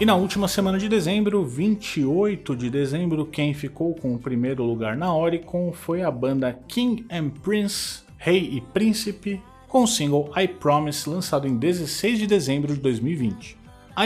E 0.00 0.06
na 0.06 0.14
última 0.14 0.48
semana 0.48 0.78
de 0.78 0.88
dezembro, 0.88 1.44
28 1.44 2.56
de 2.56 2.70
dezembro, 2.70 3.26
quem 3.26 3.52
ficou 3.52 3.94
com 3.94 4.14
o 4.14 4.18
primeiro 4.18 4.64
lugar 4.64 4.96
na 4.96 5.14
Oricon 5.14 5.74
foi 5.74 6.02
a 6.02 6.10
banda 6.10 6.58
King 6.66 7.04
and 7.10 7.28
Prince, 7.42 8.00
Rei 8.16 8.48
e 8.50 8.62
Príncipe, 8.62 9.42
com 9.68 9.82
o 9.82 9.86
single 9.86 10.32
I 10.34 10.48
Promise 10.48 11.06
lançado 11.06 11.46
em 11.46 11.54
16 11.54 12.18
de 12.18 12.26
dezembro 12.26 12.72
de 12.72 12.80
2020. 12.80 13.58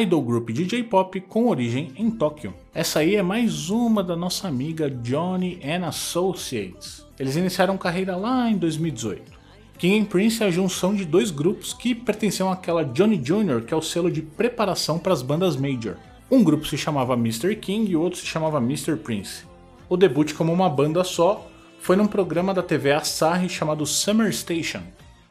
Idol 0.03 0.21
Group 0.21 0.51
de 0.51 0.65
J-pop 0.65 1.21
com 1.21 1.47
origem 1.47 1.93
em 1.97 2.11
Tóquio. 2.11 2.53
Essa 2.75 2.99
aí 2.99 3.15
é 3.15 3.23
mais 3.23 3.71
uma 3.71 4.03
da 4.03 4.17
nossa 4.17 4.49
amiga 4.49 4.91
Johnny 4.91 5.61
and 5.65 5.87
Associates. 5.87 7.07
Eles 7.17 7.37
iniciaram 7.37 7.79
carreira 7.79 8.17
lá 8.17 8.51
em 8.51 8.57
2018. 8.57 9.34
King 9.79 10.01
and 10.01 10.05
Prince 10.05 10.43
é 10.43 10.47
a 10.47 10.51
junção 10.51 10.95
de 10.95 11.05
dois 11.05 11.31
grupos 11.31 11.75
que 11.75 11.95
pertenciam 11.95 12.51
àquela 12.51 12.85
Johnny 12.85 13.19
Jr., 13.19 13.63
que 13.67 13.75
é 13.75 13.77
o 13.77 13.83
selo 13.83 14.11
de 14.11 14.23
preparação 14.23 14.99
para 14.99 15.13
as 15.13 15.21
bandas 15.21 15.57
major. 15.57 15.97
Um 16.31 16.43
grupo 16.43 16.67
se 16.67 16.79
chamava 16.79 17.15
Mr. 17.15 17.57
King 17.57 17.91
e 17.91 17.97
o 17.97 18.01
outro 18.01 18.19
se 18.19 18.27
chamava 18.27 18.59
Mr. 18.59 18.97
Prince. 18.97 19.45
O 19.89 19.97
debut 19.97 20.33
como 20.33 20.53
uma 20.53 20.71
banda 20.71 21.03
só 21.05 21.51
foi 21.81 21.97
num 21.97 22.07
programa 22.07 22.55
da 22.55 22.63
TV 22.63 22.93
Asahi 22.93 23.49
chamado 23.49 23.85
Summer 23.85 24.33
Station. 24.33 24.83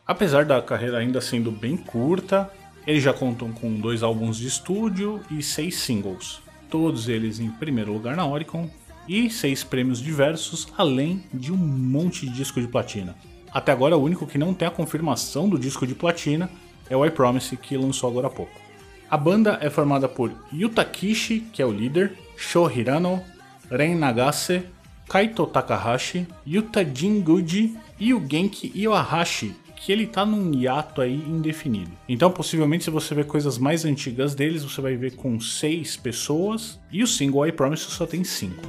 Apesar 0.06 0.45
da 0.45 0.62
carreira 0.62 0.99
ainda 0.99 1.21
sendo 1.21 1.49
bem 1.49 1.75
curta, 1.77 2.51
eles 2.86 3.01
já 3.01 3.13
contam 3.13 3.51
com 3.51 3.73
dois 3.73 4.03
álbuns 4.03 4.38
de 4.38 4.47
estúdio 4.47 5.21
e 5.32 5.41
seis 5.41 5.77
singles, 5.77 6.41
todos 6.69 7.08
eles 7.08 7.39
em 7.39 7.49
primeiro 7.49 7.93
lugar 7.93 8.15
na 8.15 8.27
Oricon, 8.27 8.69
e 9.08 9.29
seis 9.29 9.63
prêmios 9.63 10.01
diversos, 10.01 10.67
além 10.77 11.23
de 11.34 11.51
um 11.51 11.58
monte 11.58 12.27
de 12.27 12.34
disco 12.34 12.62
de 12.62 12.67
platina. 12.67 13.15
Até 13.53 13.71
agora, 13.71 13.95
o 13.95 14.03
único 14.03 14.25
que 14.25 14.37
não 14.37 14.53
tem 14.53 14.67
a 14.67 14.71
confirmação 14.71 15.47
do 15.47 15.59
disco 15.59 15.85
de 15.85 15.93
platina 15.93 16.49
é 16.89 16.97
o 16.97 17.05
I 17.05 17.11
Promise, 17.11 17.55
que 17.55 17.77
lançou 17.77 18.09
agora 18.09 18.27
há 18.27 18.29
pouco. 18.29 18.59
A 19.09 19.15
banda 19.15 19.59
é 19.61 19.69
formada 19.69 20.09
por 20.09 20.31
Yuta 20.51 20.83
Kishi, 20.83 21.41
que 21.53 21.61
é 21.61 21.65
o 21.65 21.71
líder, 21.71 22.17
Sho 22.35 22.69
Hirano, 22.69 23.21
Ren 23.69 23.95
Nagase, 23.95 24.63
Kaito 25.07 25.45
Takahashi, 25.45 26.25
Yuta 26.47 26.83
Jinguji 26.83 27.77
e 27.99 28.13
o 28.13 28.19
Genki 28.27 28.71
Iwahashi, 28.73 29.55
que 29.75 29.91
ele 29.91 30.07
tá 30.07 30.25
num 30.25 30.51
hiato 30.53 31.01
aí 31.01 31.13
indefinido. 31.13 31.91
Então, 32.09 32.31
possivelmente, 32.31 32.85
se 32.85 32.89
você 32.89 33.13
ver 33.13 33.27
coisas 33.27 33.59
mais 33.59 33.85
antigas 33.85 34.33
deles, 34.33 34.63
você 34.63 34.81
vai 34.81 34.95
ver 34.95 35.15
com 35.15 35.39
seis 35.39 35.95
pessoas 35.95 36.79
e 36.91 37.03
o 37.03 37.07
single 37.07 37.45
I 37.45 37.51
Promise 37.51 37.83
só 37.83 38.07
tem 38.07 38.23
cinco. 38.23 38.63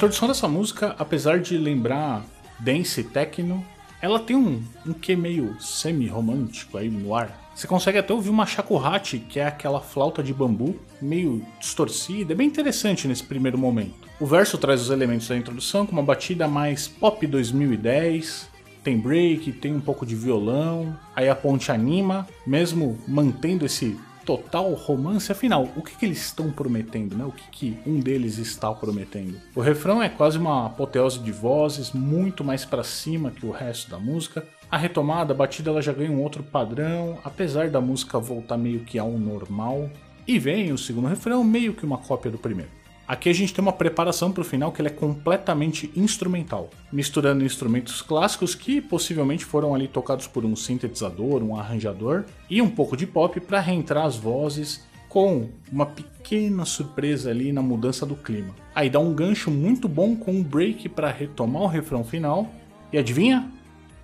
Introdução 0.00 0.28
dessa 0.28 0.48
música, 0.48 0.96
apesar 0.98 1.40
de 1.40 1.58
lembrar 1.58 2.24
dance 2.58 3.02
e 3.02 3.04
techno, 3.04 3.62
ela 4.00 4.18
tem 4.18 4.34
um, 4.34 4.62
um 4.86 4.94
quê 4.94 5.14
meio 5.14 5.60
semi-romântico 5.60 6.78
aí 6.78 6.88
no 6.88 7.14
ar. 7.14 7.50
Você 7.54 7.66
consegue 7.66 7.98
até 7.98 8.10
ouvir 8.14 8.30
uma 8.30 8.46
shakuhachi, 8.46 9.18
que 9.18 9.38
é 9.38 9.46
aquela 9.46 9.78
flauta 9.78 10.22
de 10.22 10.32
bambu, 10.32 10.74
meio 11.02 11.44
distorcida, 11.60 12.32
é 12.32 12.34
bem 12.34 12.46
interessante 12.46 13.06
nesse 13.06 13.22
primeiro 13.22 13.58
momento. 13.58 14.08
O 14.18 14.24
verso 14.24 14.56
traz 14.56 14.80
os 14.80 14.88
elementos 14.88 15.28
da 15.28 15.36
introdução 15.36 15.84
com 15.84 15.92
uma 15.92 16.02
batida 16.02 16.48
mais 16.48 16.88
pop 16.88 17.26
2010, 17.26 18.48
tem 18.82 18.98
break, 18.98 19.52
tem 19.52 19.74
um 19.74 19.80
pouco 19.82 20.06
de 20.06 20.16
violão, 20.16 20.96
aí 21.14 21.28
a 21.28 21.34
ponte 21.34 21.70
anima, 21.70 22.26
mesmo 22.46 22.98
mantendo 23.06 23.66
esse 23.66 23.98
total 24.36 24.72
romance. 24.74 25.32
Afinal, 25.32 25.68
o 25.74 25.82
que, 25.82 25.96
que 25.96 26.06
eles 26.06 26.18
estão 26.18 26.52
prometendo, 26.52 27.16
né? 27.16 27.24
O 27.24 27.32
que, 27.32 27.50
que 27.50 27.78
um 27.84 27.98
deles 27.98 28.38
está 28.38 28.72
prometendo? 28.72 29.40
O 29.56 29.60
refrão 29.60 30.00
é 30.00 30.08
quase 30.08 30.38
uma 30.38 30.66
apoteose 30.66 31.18
de 31.18 31.32
vozes, 31.32 31.90
muito 31.92 32.44
mais 32.44 32.64
para 32.64 32.84
cima 32.84 33.32
que 33.32 33.44
o 33.44 33.50
resto 33.50 33.90
da 33.90 33.98
música. 33.98 34.46
A 34.70 34.76
retomada, 34.76 35.32
a 35.32 35.36
batida, 35.36 35.70
ela 35.70 35.82
já 35.82 35.92
ganha 35.92 36.12
um 36.12 36.22
outro 36.22 36.44
padrão, 36.44 37.18
apesar 37.24 37.68
da 37.70 37.80
música 37.80 38.20
voltar 38.20 38.56
meio 38.56 38.80
que 38.80 39.00
ao 39.00 39.10
normal. 39.10 39.90
E 40.28 40.38
vem 40.38 40.72
o 40.72 40.78
segundo 40.78 41.08
refrão, 41.08 41.42
meio 41.42 41.74
que 41.74 41.84
uma 41.84 41.98
cópia 41.98 42.30
do 42.30 42.38
primeiro. 42.38 42.70
Aqui 43.10 43.28
a 43.28 43.32
gente 43.32 43.52
tem 43.52 43.60
uma 43.60 43.72
preparação 43.72 44.30
para 44.30 44.42
o 44.42 44.44
final 44.44 44.70
que 44.70 44.80
é 44.80 44.88
completamente 44.88 45.90
instrumental, 45.96 46.70
misturando 46.92 47.44
instrumentos 47.44 48.00
clássicos 48.00 48.54
que 48.54 48.80
possivelmente 48.80 49.44
foram 49.44 49.74
ali 49.74 49.88
tocados 49.88 50.28
por 50.28 50.44
um 50.44 50.54
sintetizador, 50.54 51.42
um 51.42 51.56
arranjador, 51.56 52.24
e 52.48 52.62
um 52.62 52.70
pouco 52.70 52.96
de 52.96 53.08
pop 53.08 53.40
para 53.40 53.58
reentrar 53.58 54.06
as 54.06 54.14
vozes 54.14 54.86
com 55.08 55.48
uma 55.72 55.86
pequena 55.86 56.64
surpresa 56.64 57.30
ali 57.30 57.50
na 57.52 57.60
mudança 57.60 58.06
do 58.06 58.14
clima. 58.14 58.54
Aí 58.72 58.88
dá 58.88 59.00
um 59.00 59.12
gancho 59.12 59.50
muito 59.50 59.88
bom 59.88 60.14
com 60.14 60.30
um 60.30 60.44
break 60.44 60.88
para 60.90 61.10
retomar 61.10 61.62
o 61.62 61.66
refrão 61.66 62.04
final. 62.04 62.48
E 62.92 62.98
adivinha? 62.98 63.50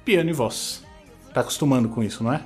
Piano 0.04 0.30
e 0.30 0.32
voz. 0.32 0.84
Tá 1.32 1.42
acostumando 1.42 1.88
com 1.88 2.02
isso, 2.02 2.24
não 2.24 2.32
é? 2.32 2.42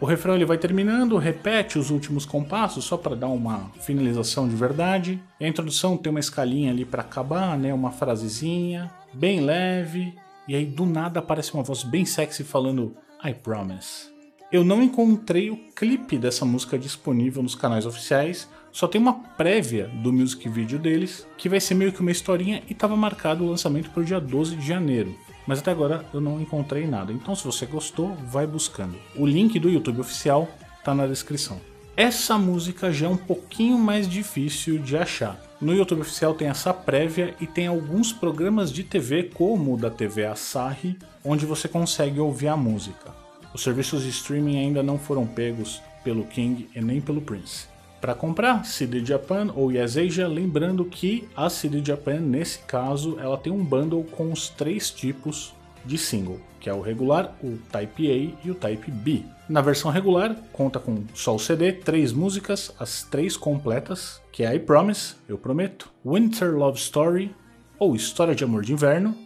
O 0.00 0.06
refrão 0.06 0.34
ele 0.34 0.44
vai 0.44 0.58
terminando, 0.58 1.16
repete 1.16 1.78
os 1.78 1.90
últimos 1.90 2.26
compassos 2.26 2.84
só 2.84 2.96
para 2.96 3.14
dar 3.14 3.28
uma 3.28 3.70
finalização 3.80 4.48
de 4.48 4.56
verdade. 4.56 5.22
A 5.40 5.46
introdução 5.46 5.96
tem 5.96 6.10
uma 6.10 6.20
escalinha 6.20 6.70
ali 6.70 6.84
para 6.84 7.02
acabar, 7.02 7.56
né, 7.56 7.72
uma 7.72 7.92
frasezinha 7.92 8.90
bem 9.12 9.40
leve, 9.40 10.14
e 10.48 10.54
aí 10.54 10.66
do 10.66 10.84
nada 10.84 11.20
aparece 11.20 11.54
uma 11.54 11.62
voz 11.62 11.84
bem 11.84 12.04
sexy 12.04 12.42
falando 12.42 12.96
I 13.24 13.32
promise. 13.32 14.12
Eu 14.52 14.62
não 14.62 14.82
encontrei 14.82 15.50
o 15.50 15.56
clipe 15.74 16.18
dessa 16.18 16.44
música 16.44 16.78
disponível 16.78 17.42
nos 17.42 17.54
canais 17.54 17.86
oficiais, 17.86 18.48
só 18.70 18.88
tem 18.88 19.00
uma 19.00 19.14
prévia 19.14 19.88
do 20.02 20.12
music 20.12 20.48
video 20.48 20.78
deles, 20.78 21.26
que 21.38 21.48
vai 21.48 21.60
ser 21.60 21.74
meio 21.74 21.92
que 21.92 22.00
uma 22.00 22.10
historinha 22.10 22.62
e 22.68 22.72
estava 22.72 22.96
marcado 22.96 23.44
o 23.44 23.48
lançamento 23.48 23.90
para 23.90 24.02
o 24.02 24.04
dia 24.04 24.20
12 24.20 24.56
de 24.56 24.66
janeiro. 24.66 25.16
Mas 25.46 25.58
até 25.58 25.70
agora 25.70 26.04
eu 26.12 26.20
não 26.20 26.40
encontrei 26.40 26.86
nada. 26.86 27.12
Então, 27.12 27.34
se 27.34 27.44
você 27.44 27.66
gostou, 27.66 28.14
vai 28.26 28.46
buscando. 28.46 28.96
O 29.14 29.26
link 29.26 29.58
do 29.58 29.68
YouTube 29.68 30.00
oficial 30.00 30.48
tá 30.82 30.94
na 30.94 31.06
descrição. 31.06 31.60
Essa 31.96 32.36
música 32.36 32.92
já 32.92 33.06
é 33.06 33.08
um 33.08 33.16
pouquinho 33.16 33.78
mais 33.78 34.08
difícil 34.08 34.78
de 34.78 34.96
achar. 34.96 35.40
No 35.60 35.74
YouTube 35.74 36.00
oficial 36.00 36.34
tem 36.34 36.48
essa 36.48 36.74
prévia 36.74 37.34
e 37.40 37.46
tem 37.46 37.68
alguns 37.68 38.12
programas 38.12 38.72
de 38.72 38.82
TV, 38.82 39.30
como 39.32 39.74
o 39.74 39.76
da 39.76 39.90
TV 39.90 40.26
Asahi, 40.26 40.98
onde 41.24 41.46
você 41.46 41.68
consegue 41.68 42.18
ouvir 42.18 42.48
a 42.48 42.56
música. 42.56 43.14
Os 43.54 43.62
serviços 43.62 44.02
de 44.02 44.08
streaming 44.08 44.58
ainda 44.58 44.82
não 44.82 44.98
foram 44.98 45.24
pegos 45.24 45.80
pelo 46.02 46.24
King 46.24 46.68
e 46.74 46.80
nem 46.80 47.00
pelo 47.00 47.22
Prince. 47.22 47.73
Para 48.04 48.14
comprar 48.14 48.66
CD 48.66 49.02
Japan 49.02 49.50
ou 49.56 49.72
Yes 49.72 49.96
Asia, 49.96 50.28
lembrando 50.28 50.84
que 50.84 51.26
a 51.34 51.48
CD 51.48 51.82
Japan, 51.82 52.20
nesse 52.20 52.58
caso, 52.58 53.18
ela 53.18 53.38
tem 53.38 53.50
um 53.50 53.64
bundle 53.64 54.04
com 54.04 54.30
os 54.30 54.50
três 54.50 54.90
tipos 54.90 55.54
de 55.86 55.96
single, 55.96 56.38
que 56.60 56.68
é 56.68 56.74
o 56.74 56.82
regular, 56.82 57.34
o 57.42 57.56
Type 57.72 58.10
A 58.10 58.46
e 58.46 58.50
o 58.50 58.54
Type 58.54 58.90
B. 58.90 59.22
Na 59.48 59.62
versão 59.62 59.90
regular, 59.90 60.36
conta 60.52 60.78
com 60.78 61.02
só 61.14 61.34
o 61.34 61.38
CD, 61.38 61.72
três 61.72 62.12
músicas, 62.12 62.74
as 62.78 63.04
três 63.04 63.38
completas, 63.38 64.20
que 64.30 64.44
é 64.44 64.54
I 64.54 64.58
Promise, 64.58 65.14
Eu 65.26 65.38
Prometo, 65.38 65.90
Winter 66.04 66.54
Love 66.54 66.78
Story, 66.78 67.34
ou 67.78 67.96
História 67.96 68.34
de 68.34 68.44
Amor 68.44 68.64
de 68.64 68.74
Inverno, 68.74 69.16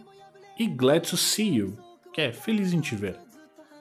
e 0.57 0.65
Glad 0.67 1.05
to 1.05 1.17
See 1.17 1.55
You, 1.55 1.77
que 2.13 2.21
é 2.21 2.31
Feliz 2.31 2.71
em 2.71 2.79
Te 2.79 2.95
Ver. 2.95 3.17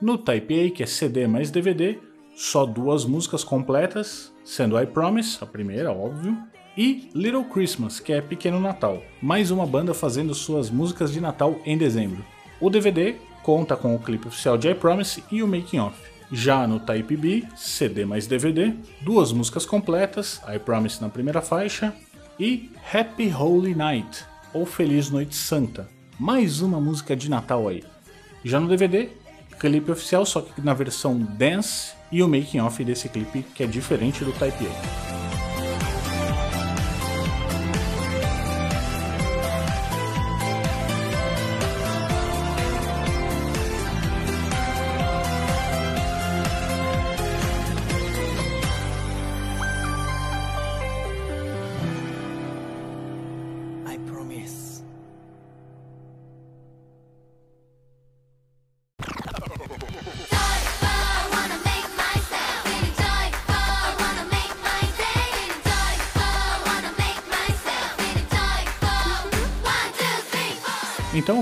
No 0.03 0.19
Type 0.19 0.67
A, 0.67 0.71
que 0.73 0.83
é 0.83 0.87
CD 0.87 1.29
mais 1.29 1.53
DVD, 1.53 2.01
só 2.35 2.67
duas 2.67 3.05
músicas 3.05 3.45
completas, 3.45 4.33
sendo 4.49 4.81
I 4.81 4.87
Promise, 4.87 5.39
a 5.43 5.47
primeira, 5.47 5.93
óbvio, 5.93 6.39
e 6.75 7.11
Little 7.15 7.45
Christmas, 7.45 8.01
que 8.01 8.15
é 8.15 8.23
Pequeno 8.23 8.59
Natal, 8.59 9.03
mais 9.21 9.51
uma 9.51 9.67
banda 9.67 9.93
fazendo 9.93 10.35
suas 10.35 10.71
músicas 10.71 11.13
de 11.13 11.21
Natal 11.21 11.61
em 11.67 11.77
dezembro. 11.77 12.25
O 12.59 12.71
DVD 12.71 13.17
conta 13.43 13.77
com 13.77 13.95
o 13.95 13.99
clipe 13.99 14.27
oficial 14.27 14.57
de 14.57 14.71
I 14.71 14.75
Promise 14.75 15.23
e 15.31 15.43
o 15.43 15.47
making 15.47 15.81
off. 15.81 15.99
Já 16.33 16.67
no 16.67 16.81
Type 16.81 17.15
B, 17.15 17.45
CD 17.55 18.07
mais 18.07 18.27
DVD, 18.27 18.73
duas 19.03 19.33
músicas 19.33 19.67
completas, 19.67 20.41
I 20.49 20.59
Promise 20.59 21.03
na 21.03 21.11
primeira 21.11 21.43
faixa 21.43 21.95
e 22.41 22.71
Happy 22.91 23.31
Holy 23.31 23.75
Night, 23.75 24.25
ou 24.55 24.65
Feliz 24.65 25.11
Noite 25.11 25.37
Santa, 25.37 25.91
mais 26.19 26.63
uma 26.63 26.81
música 26.81 27.15
de 27.15 27.29
Natal 27.29 27.69
aí. 27.69 27.85
Já 28.43 28.59
no 28.59 28.69
DVD, 28.69 29.11
clipe 29.61 29.91
oficial, 29.91 30.25
só 30.25 30.41
que 30.41 30.63
na 30.63 30.73
versão 30.73 31.19
dance 31.19 31.98
e 32.11 32.23
o 32.23 32.29
making 32.29 32.61
off 32.61 32.83
desse 32.85 33.09
clipe 33.09 33.43
que 33.55 33.63
é 33.63 33.67
diferente 33.67 34.25
do 34.25 34.33
Type 34.33 34.67
A. 34.67 35.18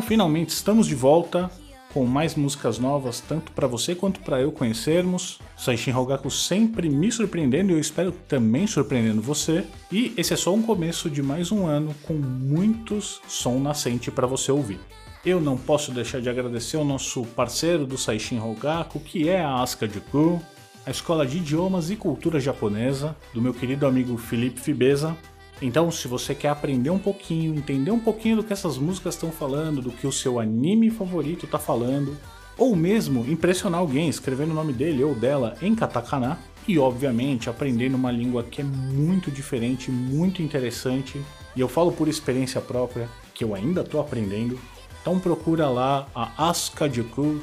finalmente 0.07 0.51
estamos 0.51 0.87
de 0.87 0.95
volta 0.95 1.51
com 1.92 2.07
mais 2.07 2.35
músicas 2.37 2.79
novas, 2.79 3.21
tanto 3.21 3.51
para 3.53 3.66
você 3.66 3.95
quanto 3.95 4.21
para 4.21 4.40
eu 4.40 4.53
conhecermos. 4.53 5.40
Saishin 5.57 5.90
Rogaku 5.90 6.31
sempre 6.31 6.88
me 6.88 7.11
surpreendendo 7.11 7.73
e 7.73 7.75
eu 7.75 7.81
espero 7.81 8.12
também 8.12 8.66
surpreendendo 8.66 9.21
você. 9.21 9.64
E 9.90 10.12
esse 10.16 10.33
é 10.33 10.37
só 10.37 10.55
um 10.55 10.62
começo 10.62 11.11
de 11.11 11.23
mais 11.23 11.51
um 11.51 11.66
ano 11.66 11.95
com 12.05 12.14
muitos 12.14 13.21
som 13.27 13.59
nascente 13.59 14.11
para 14.11 14.27
você 14.27 14.53
ouvir. 14.53 14.79
Eu 15.25 15.40
não 15.40 15.57
posso 15.57 15.90
deixar 15.90 16.21
de 16.21 16.29
agradecer 16.29 16.77
ao 16.77 16.85
nosso 16.85 17.25
parceiro 17.35 17.85
do 17.85 17.99
Saishin 17.99 18.38
Rogaku, 18.38 19.01
que 19.01 19.29
é 19.29 19.40
a 19.40 19.61
Asuka 19.61 19.88
Juku, 19.88 20.40
a 20.85 20.90
Escola 20.90 21.27
de 21.27 21.38
Idiomas 21.38 21.90
e 21.90 21.97
Cultura 21.97 22.38
Japonesa, 22.38 23.16
do 23.35 23.42
meu 23.42 23.53
querido 23.53 23.87
amigo 23.87 24.16
Felipe 24.16 24.61
Fibeza. 24.61 25.16
Então, 25.61 25.90
se 25.90 26.07
você 26.07 26.35
quer 26.35 26.49
aprender 26.49 26.90
um 26.90 26.99
pouquinho, 26.99 27.55
entender 27.55 27.90
um 27.90 27.99
pouquinho 27.99 28.37
do 28.37 28.45
que 28.45 28.53
essas 28.53 28.77
músicas 28.77 29.14
estão 29.14 29.31
falando, 29.31 29.81
do 29.81 29.90
que 29.90 30.07
o 30.07 30.12
seu 30.12 30.38
anime 30.38 30.90
favorito 30.90 31.47
está 31.47 31.59
falando, 31.59 32.16
ou 32.59 32.77
mesmo 32.77 33.25
impressionar 33.29 33.81
alguém 33.81 34.09
escrevendo 34.09 34.51
o 34.51 34.55
nome 34.55 34.73
dele 34.73 35.03
ou 35.03 35.14
dela 35.14 35.57
em 35.62 35.75
katakana, 35.75 36.38
e 36.69 36.79
obviamente 36.79 37.49
aprendendo 37.49 37.95
uma 37.95 38.11
língua 38.11 38.42
que 38.42 38.61
é 38.61 38.64
muito 38.64 39.31
diferente, 39.31 39.90
muito 39.90 40.42
interessante, 40.42 41.21
E 41.57 41.61
eu 41.61 41.69
falo 41.69 41.90
por 41.90 42.07
experiência 42.07 42.61
própria, 42.61 43.09
que 43.33 43.42
eu 43.42 43.55
ainda 43.55 43.83
tô 43.83 43.99
aprendendo. 43.99 44.61
Então 45.01 45.19
procura 45.19 45.71
lá 45.71 46.07
a 46.14 46.51
Askajuku, 46.51 47.40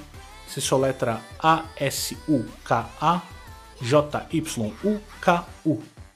se 0.48 0.62
soletra 0.62 1.20
A-S-U-K-A 1.40 3.24
J-Y-U-K-U. 3.82 4.94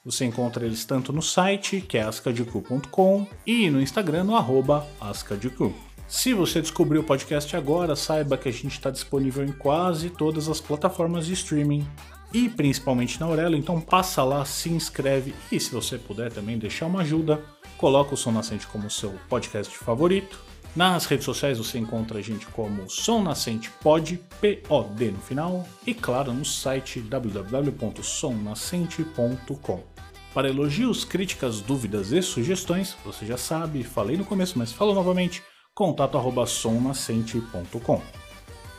Você 0.07 0.23
encontra 0.23 0.65
eles 0.65 0.85
tanto 0.85 1.11
no 1.11 1.21
site, 1.21 1.81
que 1.81 1.97
é 1.97 2.01
askajuku.com, 2.01 3.27
e 3.45 3.69
no 3.69 3.81
Instagram, 3.81 4.23
no 4.23 4.37
arroba. 4.37 4.87
Se 6.07 6.33
você 6.33 6.61
descobriu 6.61 7.01
o 7.01 7.03
podcast 7.03 7.53
agora, 7.57 7.93
saiba 7.93 8.37
que 8.37 8.47
a 8.47 8.53
gente 8.53 8.71
está 8.71 8.89
disponível 8.89 9.43
em 9.43 9.51
quase 9.51 10.09
todas 10.09 10.47
as 10.47 10.61
plataformas 10.61 11.25
de 11.25 11.33
streaming 11.33 11.85
e 12.33 12.47
principalmente 12.47 13.19
na 13.19 13.25
Aurelo, 13.25 13.57
então 13.57 13.81
passa 13.81 14.23
lá, 14.23 14.45
se 14.45 14.69
inscreve 14.69 15.35
e 15.51 15.59
se 15.59 15.71
você 15.71 15.97
puder 15.97 16.31
também 16.31 16.57
deixar 16.57 16.85
uma 16.85 17.01
ajuda, 17.01 17.43
coloca 17.77 18.13
o 18.13 18.17
Som 18.17 18.31
Nascente 18.31 18.65
como 18.65 18.89
seu 18.89 19.13
podcast 19.27 19.77
favorito. 19.77 20.39
Nas 20.73 21.05
redes 21.05 21.25
sociais 21.25 21.57
você 21.57 21.79
encontra 21.79 22.19
a 22.19 22.21
gente 22.21 22.45
como 22.47 22.89
Som 22.89 23.23
Nascente 23.23 23.69
Pod, 23.81 24.17
P-O-D 24.39 25.11
no 25.11 25.19
final, 25.19 25.67
e 25.85 25.93
claro 25.93 26.31
no 26.31 26.45
site 26.45 27.01
www.somnascente.com. 27.01 29.96
Para 30.33 30.49
elogios, 30.49 31.03
críticas, 31.03 31.61
dúvidas 31.61 32.11
e 32.11 32.21
sugestões, 32.21 32.95
você 33.03 33.25
já 33.25 33.37
sabe, 33.37 33.83
falei 33.83 34.17
no 34.17 34.25
começo, 34.25 34.57
mas 34.57 34.71
falo 34.71 34.93
novamente, 34.93 35.41
contato 35.73 36.17
arroba 36.17 36.45
somnascente.com. 36.45 38.01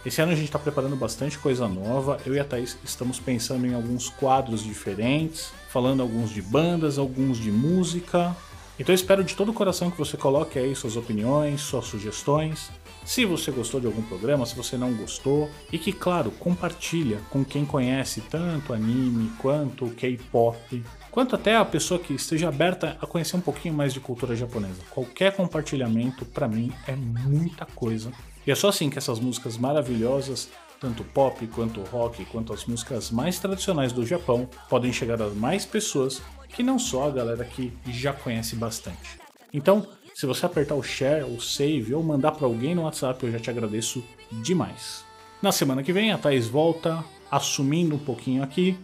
Esse 0.07 0.23
ano 0.23 0.33
a 0.33 0.35
gente 0.35 0.47
está 0.47 0.59
preparando 0.59 0.95
bastante 0.95 1.39
coisa 1.39 1.67
nova. 1.67 2.19
Eu 2.25 2.35
e 2.35 2.39
a 2.39 2.45
Thaís 2.45 2.79
estamos 2.85 3.19
pensando 3.19 3.67
em 3.67 3.75
alguns 3.75 4.09
quadros 4.09 4.63
diferentes, 4.63 5.53
falando 5.69 6.01
alguns 6.01 6.31
de 6.31 6.41
bandas, 6.41 6.99
alguns 6.99 7.39
de 7.39 7.51
música. 7.51 8.35
Então 8.79 8.95
espero 8.95 9.25
de 9.25 9.35
todo 9.35 9.51
o 9.51 9.55
coração 9.55 9.91
que 9.91 9.99
você 9.99 10.17
coloque 10.17 10.59
aí 10.59 10.75
suas 10.77 10.97
opiniões, 10.97 11.61
suas 11.61 11.85
sugestões. 11.85 12.71
Se 13.05 13.25
você 13.25 13.51
gostou 13.51 13.81
de 13.81 13.87
algum 13.87 14.03
programa, 14.03 14.47
se 14.47 14.55
você 14.55 14.77
não 14.77 14.93
gostou, 14.93 15.51
e 15.73 15.79
que, 15.79 15.93
claro, 15.93 16.31
compartilha 16.31 17.19
com 17.31 17.45
quem 17.45 17.65
conhece 17.65 18.21
tanto 18.21 18.73
anime 18.73 19.33
quanto 19.39 19.89
K-pop, 19.91 20.85
quanto 21.19 21.35
até 21.35 21.57
a 21.57 21.65
pessoa 21.65 21.99
que 21.99 22.15
esteja 22.15 22.49
aberta 22.49 22.97
a 23.01 23.05
conhecer 23.05 23.35
um 23.35 23.41
pouquinho 23.41 23.75
mais 23.75 23.93
de 23.93 23.99
cultura 23.99 24.37
japonesa. 24.37 24.81
Qualquer 24.89 25.35
compartilhamento, 25.35 26.25
para 26.25 26.47
mim, 26.47 26.73
é 26.87 26.95
muita 26.95 27.67
coisa. 27.67 28.13
E 28.47 28.53
é 28.53 28.55
só 28.55 28.69
assim 28.69 28.89
que 28.89 28.99
essas 28.99 29.19
músicas 29.19 29.59
maravilhosas, 29.59 30.49
tanto 30.79 31.03
pop 31.03 31.45
quanto 31.49 31.81
rock, 31.81 32.25
quanto 32.27 32.53
as 32.53 32.67
músicas 32.67 33.11
mais 33.11 33.37
tradicionais 33.41 33.93
do 33.93 34.07
Japão, 34.07 34.49
podem 34.71 34.93
chegar 34.93 35.21
a 35.21 35.29
mais 35.31 35.67
pessoas 35.67 36.23
que 36.51 36.63
não 36.63 36.79
só 36.79 37.09
a 37.09 37.11
galera 37.11 37.45
que 37.45 37.77
já 37.89 38.13
conhece 38.13 38.55
bastante. 38.55 39.19
Então, 39.53 39.89
se 40.15 40.25
você 40.25 40.47
apertar 40.47 40.77
o 40.77 40.85
share, 40.85 41.25
o 41.25 41.41
save 41.41 41.95
ou 41.95 42.03
mandar 42.05 42.31
para 42.31 42.47
alguém 42.47 42.77
no 42.77 42.83
WhatsApp, 42.83 43.27
eu 43.27 43.33
já 43.33 43.41
te 43.41 43.51
agradeço 43.51 44.05
demais. 44.31 45.05
Na 45.43 45.51
semana 45.51 45.83
que 45.83 45.93
vem, 45.93 46.13
a 46.13 46.19
Thais 46.19 46.47
volta, 46.47 47.05
assumindo 47.29 47.97
um 47.97 47.99
pouquinho 47.99 48.41
aqui, 48.41 48.79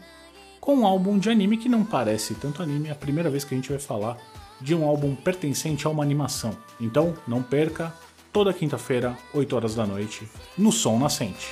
com 0.65 0.77
um 0.77 0.87
álbum 0.87 1.19
de 1.19 1.29
anime 1.29 1.59
que 1.59 1.69
não 1.69 1.85
parece 1.85 2.35
tanto 2.37 2.63
anime, 2.63 2.89
é 2.89 2.93
a 2.93 2.95
primeira 2.95 3.29
vez 3.29 3.45
que 3.45 3.55
a 3.55 3.57
gente 3.59 3.69
vai 3.69 3.79
falar 3.79 4.17
de 4.59 4.75
um 4.75 4.89
álbum 4.89 5.15
pertencente 5.15 5.87
a 5.87 5.91
uma 5.91 6.03
animação. 6.03 6.57
Então, 6.81 7.13
não 7.29 7.43
perca, 7.43 7.93
toda 8.33 8.51
quinta-feira, 8.51 9.15
8 9.35 9.55
horas 9.55 9.75
da 9.75 9.87
noite, 9.87 10.27
no 10.57 10.73
Som 10.73 10.99
Nascente. 10.99 11.51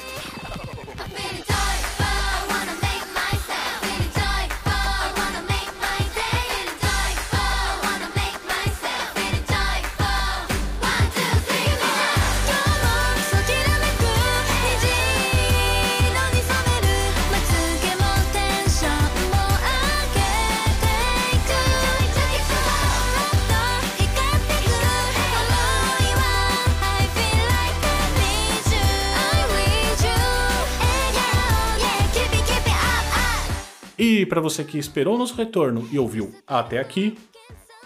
Para 34.32 34.40
você 34.40 34.64
que 34.64 34.78
esperou 34.78 35.18
nosso 35.18 35.34
retorno 35.34 35.86
e 35.92 35.98
ouviu 35.98 36.34
até 36.46 36.78
aqui, 36.78 37.18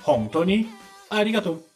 Hontoni, 0.07 0.71
arigatou! 1.11 1.76